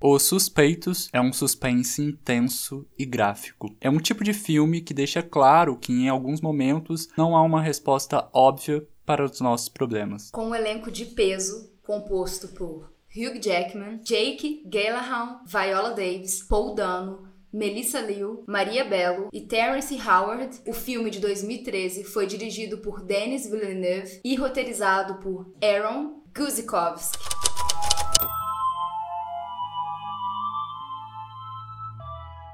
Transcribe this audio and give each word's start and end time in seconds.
Os 0.00 0.22
Suspeitos 0.22 1.08
é 1.12 1.20
um 1.20 1.32
suspense 1.32 2.00
intenso 2.00 2.86
e 2.96 3.04
gráfico. 3.04 3.74
É 3.80 3.90
um 3.90 3.98
tipo 3.98 4.22
de 4.22 4.32
filme 4.32 4.80
que 4.80 4.94
deixa 4.94 5.24
claro 5.24 5.76
que 5.76 5.92
em 5.92 6.08
alguns 6.08 6.40
momentos 6.40 7.08
não 7.16 7.34
há 7.34 7.42
uma 7.42 7.60
resposta 7.60 8.28
óbvia 8.32 8.86
para 9.04 9.24
os 9.24 9.40
nossos 9.40 9.68
problemas. 9.68 10.30
Com 10.30 10.50
um 10.50 10.54
elenco 10.54 10.88
de 10.88 11.04
peso 11.04 11.72
composto 11.82 12.46
por 12.46 12.92
Hugh 13.12 13.42
Jackman, 13.42 13.98
Jake 14.04 14.62
Gyllenhaal, 14.70 15.40
Viola 15.44 15.90
Davis, 15.90 16.44
Paul 16.44 16.76
Dano, 16.76 17.26
Melissa 17.52 17.98
Liu, 17.98 18.44
Maria 18.46 18.84
Bello 18.84 19.28
e 19.32 19.40
Terence 19.40 19.96
Howard, 19.96 20.60
o 20.64 20.72
filme 20.72 21.10
de 21.10 21.18
2013 21.18 22.04
foi 22.04 22.24
dirigido 22.28 22.78
por 22.78 23.02
Denis 23.02 23.50
Villeneuve 23.50 24.20
e 24.22 24.36
roteirizado 24.36 25.16
por 25.16 25.52
Aaron 25.60 26.22
Guzikowski. 26.32 27.47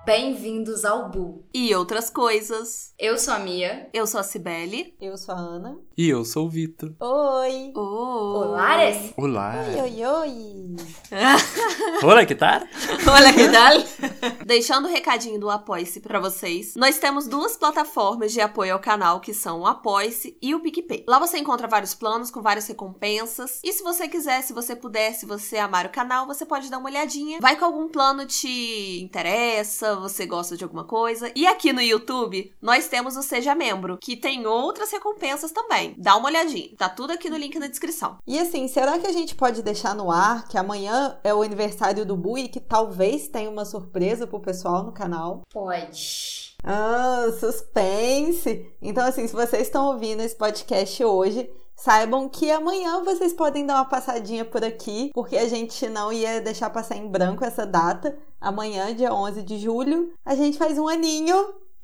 Bem-vindos 0.04 0.84
ao 0.84 1.08
Bu. 1.08 1.46
E 1.54 1.74
outras 1.74 2.10
coisas. 2.10 2.92
Eu 2.98 3.16
sou 3.16 3.32
a 3.32 3.38
Mia. 3.38 3.88
Eu 3.90 4.06
sou 4.06 4.20
a 4.20 4.22
Cibele. 4.22 4.94
Eu 5.00 5.16
sou 5.16 5.34
a 5.34 5.38
Ana. 5.38 5.78
E 5.96 6.10
eu 6.10 6.26
sou 6.26 6.44
o 6.44 6.50
Vitor. 6.50 6.94
Oi! 7.00 7.72
Oh. 7.74 8.42
Olares! 8.44 9.14
Olá! 9.16 9.64
Oi, 9.66 9.80
oi, 9.80 10.04
oi! 10.04 10.76
Olá, 12.04 12.26
que 12.26 12.34
tal? 12.34 12.60
Olha 13.10 13.32
que 13.32 13.48
tal? 13.50 14.44
Deixando 14.44 14.88
o 14.88 14.90
recadinho 14.90 15.40
do 15.40 15.48
Apoie-se 15.48 16.00
pra 16.00 16.20
vocês, 16.20 16.74
nós 16.76 16.98
temos 16.98 17.26
duas 17.26 17.56
plataformas 17.56 18.30
de 18.30 18.42
apoio 18.42 18.74
ao 18.74 18.80
canal, 18.80 19.20
que 19.20 19.32
são 19.32 19.60
o 19.60 19.66
Apoie-se 19.66 20.36
e 20.42 20.54
o 20.54 20.60
PicPay. 20.60 21.04
Lá 21.08 21.18
você 21.18 21.38
encontra 21.38 21.66
vários 21.66 21.94
planos 21.94 22.30
com 22.30 22.42
várias 22.42 22.66
recompensas. 22.66 23.60
E 23.64 23.72
se 23.72 23.82
você 23.82 24.06
quiser, 24.06 24.42
se 24.42 24.52
você 24.52 24.76
puder, 24.76 25.14
se 25.14 25.24
você 25.24 25.56
amar 25.56 25.86
o 25.86 25.90
canal, 25.90 26.26
você 26.26 26.44
pode 26.44 26.70
dar 26.70 26.78
uma 26.78 26.90
olhadinha. 26.90 27.38
Vai 27.40 27.56
que 27.56 27.64
algum 27.64 27.88
plano 27.88 28.26
te 28.26 29.00
interessa, 29.02 29.93
você 30.00 30.26
gosta 30.26 30.56
de 30.56 30.64
alguma 30.64 30.84
coisa. 30.84 31.30
E 31.34 31.46
aqui 31.46 31.72
no 31.72 31.80
YouTube, 31.80 32.52
nós 32.60 32.88
temos 32.88 33.16
o 33.16 33.22
Seja 33.22 33.54
Membro, 33.54 33.98
que 34.00 34.16
tem 34.16 34.46
outras 34.46 34.90
recompensas 34.90 35.52
também. 35.52 35.94
Dá 35.98 36.16
uma 36.16 36.28
olhadinha. 36.28 36.70
Tá 36.76 36.88
tudo 36.88 37.12
aqui 37.12 37.30
no 37.30 37.36
link 37.36 37.58
na 37.58 37.66
descrição. 37.66 38.18
E 38.26 38.38
assim, 38.38 38.68
será 38.68 38.98
que 38.98 39.06
a 39.06 39.12
gente 39.12 39.34
pode 39.34 39.62
deixar 39.62 39.94
no 39.94 40.10
ar 40.10 40.46
que 40.48 40.58
amanhã 40.58 41.18
é 41.22 41.32
o 41.32 41.42
aniversário 41.42 42.04
do 42.04 42.16
Bu 42.16 42.38
e 42.38 42.48
que 42.48 42.60
talvez 42.60 43.28
tenha 43.28 43.50
uma 43.50 43.64
surpresa 43.64 44.26
pro 44.26 44.40
pessoal 44.40 44.82
no 44.82 44.92
canal? 44.92 45.42
Pode. 45.52 46.54
Ah, 46.62 47.26
suspense! 47.38 48.66
Então, 48.80 49.06
assim, 49.06 49.26
se 49.26 49.34
vocês 49.34 49.62
estão 49.64 49.86
ouvindo 49.86 50.22
esse 50.22 50.34
podcast 50.34 51.04
hoje, 51.04 51.50
saibam 51.76 52.28
que 52.28 52.50
amanhã 52.50 53.02
vocês 53.04 53.32
podem 53.32 53.66
dar 53.66 53.74
uma 53.74 53.84
passadinha 53.84 54.44
por 54.44 54.64
aqui, 54.64 55.10
porque 55.14 55.36
a 55.36 55.48
gente 55.48 55.88
não 55.88 56.12
ia 56.12 56.40
deixar 56.40 56.70
passar 56.70 56.96
em 56.96 57.08
branco 57.08 57.44
essa 57.44 57.66
data. 57.66 58.16
Amanhã, 58.40 58.94
dia 58.94 59.12
11 59.12 59.42
de 59.42 59.58
julho, 59.58 60.12
a 60.24 60.34
gente 60.34 60.58
faz 60.58 60.78
um 60.78 60.88
aninho. 60.88 61.36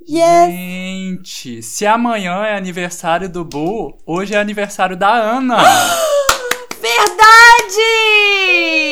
Yes! 0.09 0.51
Gente, 0.51 1.63
se 1.63 1.87
amanhã 1.87 2.45
é 2.47 2.57
aniversário 2.57 3.29
do 3.29 3.45
Bu, 3.45 3.99
hoje 4.07 4.35
é 4.35 4.39
aniversário 4.39 4.97
da 4.97 5.13
Ana. 5.13 5.59
Verdade! 6.81 7.39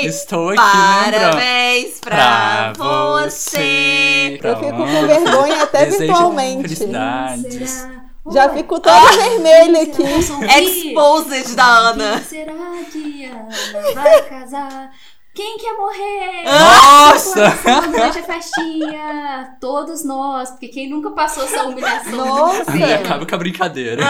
Estou 0.07 0.51
aqui 0.51 0.61
lembrando. 0.61 1.13
Parabéns 1.13 2.01
pra, 2.01 2.73
você! 2.77 4.37
pra 4.41 4.51
Eu 4.51 4.57
fico 4.59 4.77
com 4.77 4.87
vergonha 4.87 5.63
até 5.63 5.87
Desejo 5.87 5.99
virtualmente. 6.01 6.63
Felicidades. 6.77 7.71
Será? 7.71 8.08
Já 8.33 8.49
fico 8.51 8.81
toda 8.81 9.13
vermelha 9.13 9.83
aqui. 9.83 10.03
Exposed 10.03 11.55
da 11.55 11.67
Ana. 11.67 12.23
Será 12.23 12.55
que 12.91 13.25
Ana 13.25 13.95
vai 13.95 14.23
casar? 14.23 14.91
Quem 15.39 15.57
quer 15.57 15.73
morrer? 15.75 16.43
Nossa! 16.45 17.57
Durante 17.89 18.19
a 18.19 18.23
festinha. 18.25 19.57
Todos 19.61 20.05
nós, 20.05 20.51
porque 20.51 20.67
quem 20.67 20.91
nunca 20.91 21.13
passou 21.13 21.45
essa 21.45 21.63
humilhação? 21.63 22.27
Nossa! 22.27 22.77
E 22.77 22.93
acaba 22.93 23.25
com 23.25 23.35
a 23.37 23.39
brincadeira. 23.39 24.03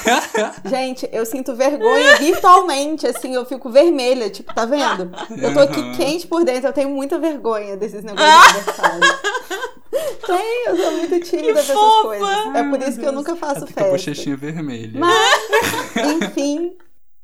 Gente, 0.64 1.06
eu 1.12 1.26
sinto 1.26 1.54
vergonha 1.54 2.16
virtualmente, 2.16 3.06
assim, 3.06 3.34
eu 3.34 3.44
fico 3.44 3.68
vermelha, 3.68 4.30
tipo, 4.30 4.54
tá 4.54 4.64
vendo? 4.64 5.12
Eu 5.36 5.52
tô 5.52 5.60
aqui 5.60 5.94
quente 5.94 6.26
por 6.26 6.42
dentro, 6.42 6.68
eu 6.68 6.72
tenho 6.72 6.88
muita 6.88 7.18
vergonha 7.18 7.76
desses 7.76 8.02
negócios 8.02 8.32
de 8.32 8.56
aniversário. 8.56 9.02
Tem, 10.26 10.66
eu 10.68 10.76
sou 10.76 10.92
muito 10.92 11.20
tímida 11.20 11.52
pra 11.52 11.60
essas 11.62 11.74
fofa! 11.76 12.08
coisas. 12.08 12.54
É 12.54 12.70
por 12.70 12.82
isso 12.82 12.98
que 13.00 13.06
eu 13.06 13.12
nunca 13.12 13.36
faço 13.36 13.66
Fica 13.66 13.80
a 13.80 13.84
festa. 13.84 13.90
bochechinha 13.90 14.36
vermelha. 14.36 14.98
Mas, 14.98 15.40
enfim, 16.22 16.76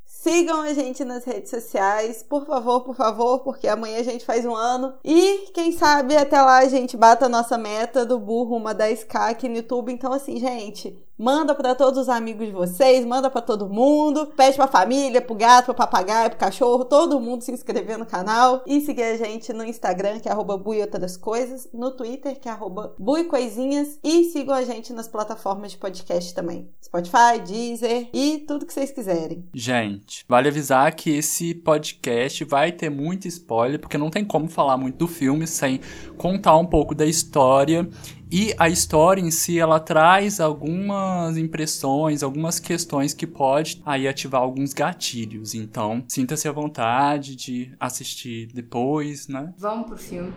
sigam 0.05 0.61
a 0.61 0.75
gente 0.75 1.03
nas 1.05 1.25
redes 1.25 1.49
sociais, 1.51 2.23
por 2.23 2.45
favor, 2.47 2.83
por 2.83 2.95
favor, 2.95 3.39
porque 3.41 3.67
amanhã 3.67 4.01
a 4.01 4.03
gente 4.03 4.25
faz 4.25 4.45
um 4.45 4.55
ano. 4.55 4.95
E 5.05 5.51
quem 5.55 5.73
sabe 5.73 6.17
até 6.17 6.41
lá 6.43 6.59
a 6.59 6.69
gente 6.69 6.97
bata 6.97 7.27
a 7.27 7.29
nossa 7.29 7.57
meta 7.57 8.05
do 8.05 8.19
burro, 8.19 8.57
uma 8.57 8.75
10k 8.75 9.31
aqui 9.31 9.49
no 9.49 9.57
YouTube. 9.57 9.91
Então, 9.93 10.13
assim, 10.13 10.39
gente, 10.39 10.99
manda 11.19 11.55
pra 11.55 11.75
todos 11.75 11.99
os 11.99 12.09
amigos 12.09 12.47
de 12.47 12.53
vocês, 12.53 13.05
manda 13.05 13.29
pra 13.29 13.41
todo 13.41 13.69
mundo, 13.69 14.27
pede 14.37 14.57
pra 14.57 14.69
família, 14.69 15.21
pro 15.21 15.35
gato, 15.35 15.67
pro 15.67 15.75
papagaio, 15.75 16.31
pro 16.31 16.39
cachorro, 16.39 16.85
todo 16.85 17.21
mundo 17.21 17.43
se 17.43 17.51
inscrever 17.53 17.99
no 17.99 18.07
canal 18.07 18.63
e 18.67 18.81
seguir 18.81 19.03
a 19.03 19.17
gente 19.17 19.53
no 19.53 19.65
Instagram, 19.65 20.21
que 20.21 20.29
é 20.29 20.33
arroba 20.33 20.57
bui 20.57 20.81
outras 20.81 21.17
coisas, 21.17 21.69
no 21.73 21.91
Twitter, 21.91 22.39
que 22.39 22.49
é 22.49 22.53
arroba 22.53 22.95
bui 22.99 23.25
coisinhas, 23.25 23.99
e 24.05 24.25
sigam 24.25 24.55
a 24.55 24.63
gente 24.63 24.93
nas 24.93 25.09
plataformas 25.09 25.73
de 25.73 25.79
podcast 25.79 26.35
também. 26.35 26.71
Spotify, 26.83 27.41
Deezer 27.45 28.09
e 28.13 28.39
tudo 28.47 28.65
que 28.65 28.73
vocês 28.73 28.91
quiserem. 28.91 29.45
Gente, 29.53 30.25
vale 30.29 30.49
avisar 30.49 30.95
que 30.95 31.11
esse 31.11 31.55
podcast 31.55 32.45
vai 32.45 32.71
ter 32.71 32.91
muito 32.91 33.27
spoiler, 33.27 33.81
porque 33.81 33.99
não 33.99 34.11
tem 34.11 34.25
como 34.25 34.49
falar 34.49 34.77
muito 34.77 34.99
do 34.99 35.09
filme 35.09 35.47
sem 35.47 35.81
contar 36.17 36.57
um 36.57 36.67
pouco 36.67 36.95
da 36.95 37.07
história. 37.07 37.89
E 38.31 38.55
a 38.59 38.69
história 38.69 39.23
em 39.23 39.31
si, 39.31 39.59
ela 39.59 39.81
traz 39.81 40.39
algumas 40.39 41.37
impressões, 41.39 42.23
algumas 42.23 42.61
questões 42.61 43.15
que 43.15 43.27
pode 43.27 43.81
aí 43.87 44.07
ativar 44.07 44.43
alguns 44.43 44.75
gatilhos. 44.75 45.55
Então, 45.55 46.05
sinta-se 46.07 46.47
à 46.47 46.53
vontade 46.53 47.35
de 47.35 47.73
assistir 47.81 48.49
depois, 48.53 49.29
né? 49.29 49.55
Vamos 49.57 49.87
pro 49.87 49.97
filme. 49.97 50.33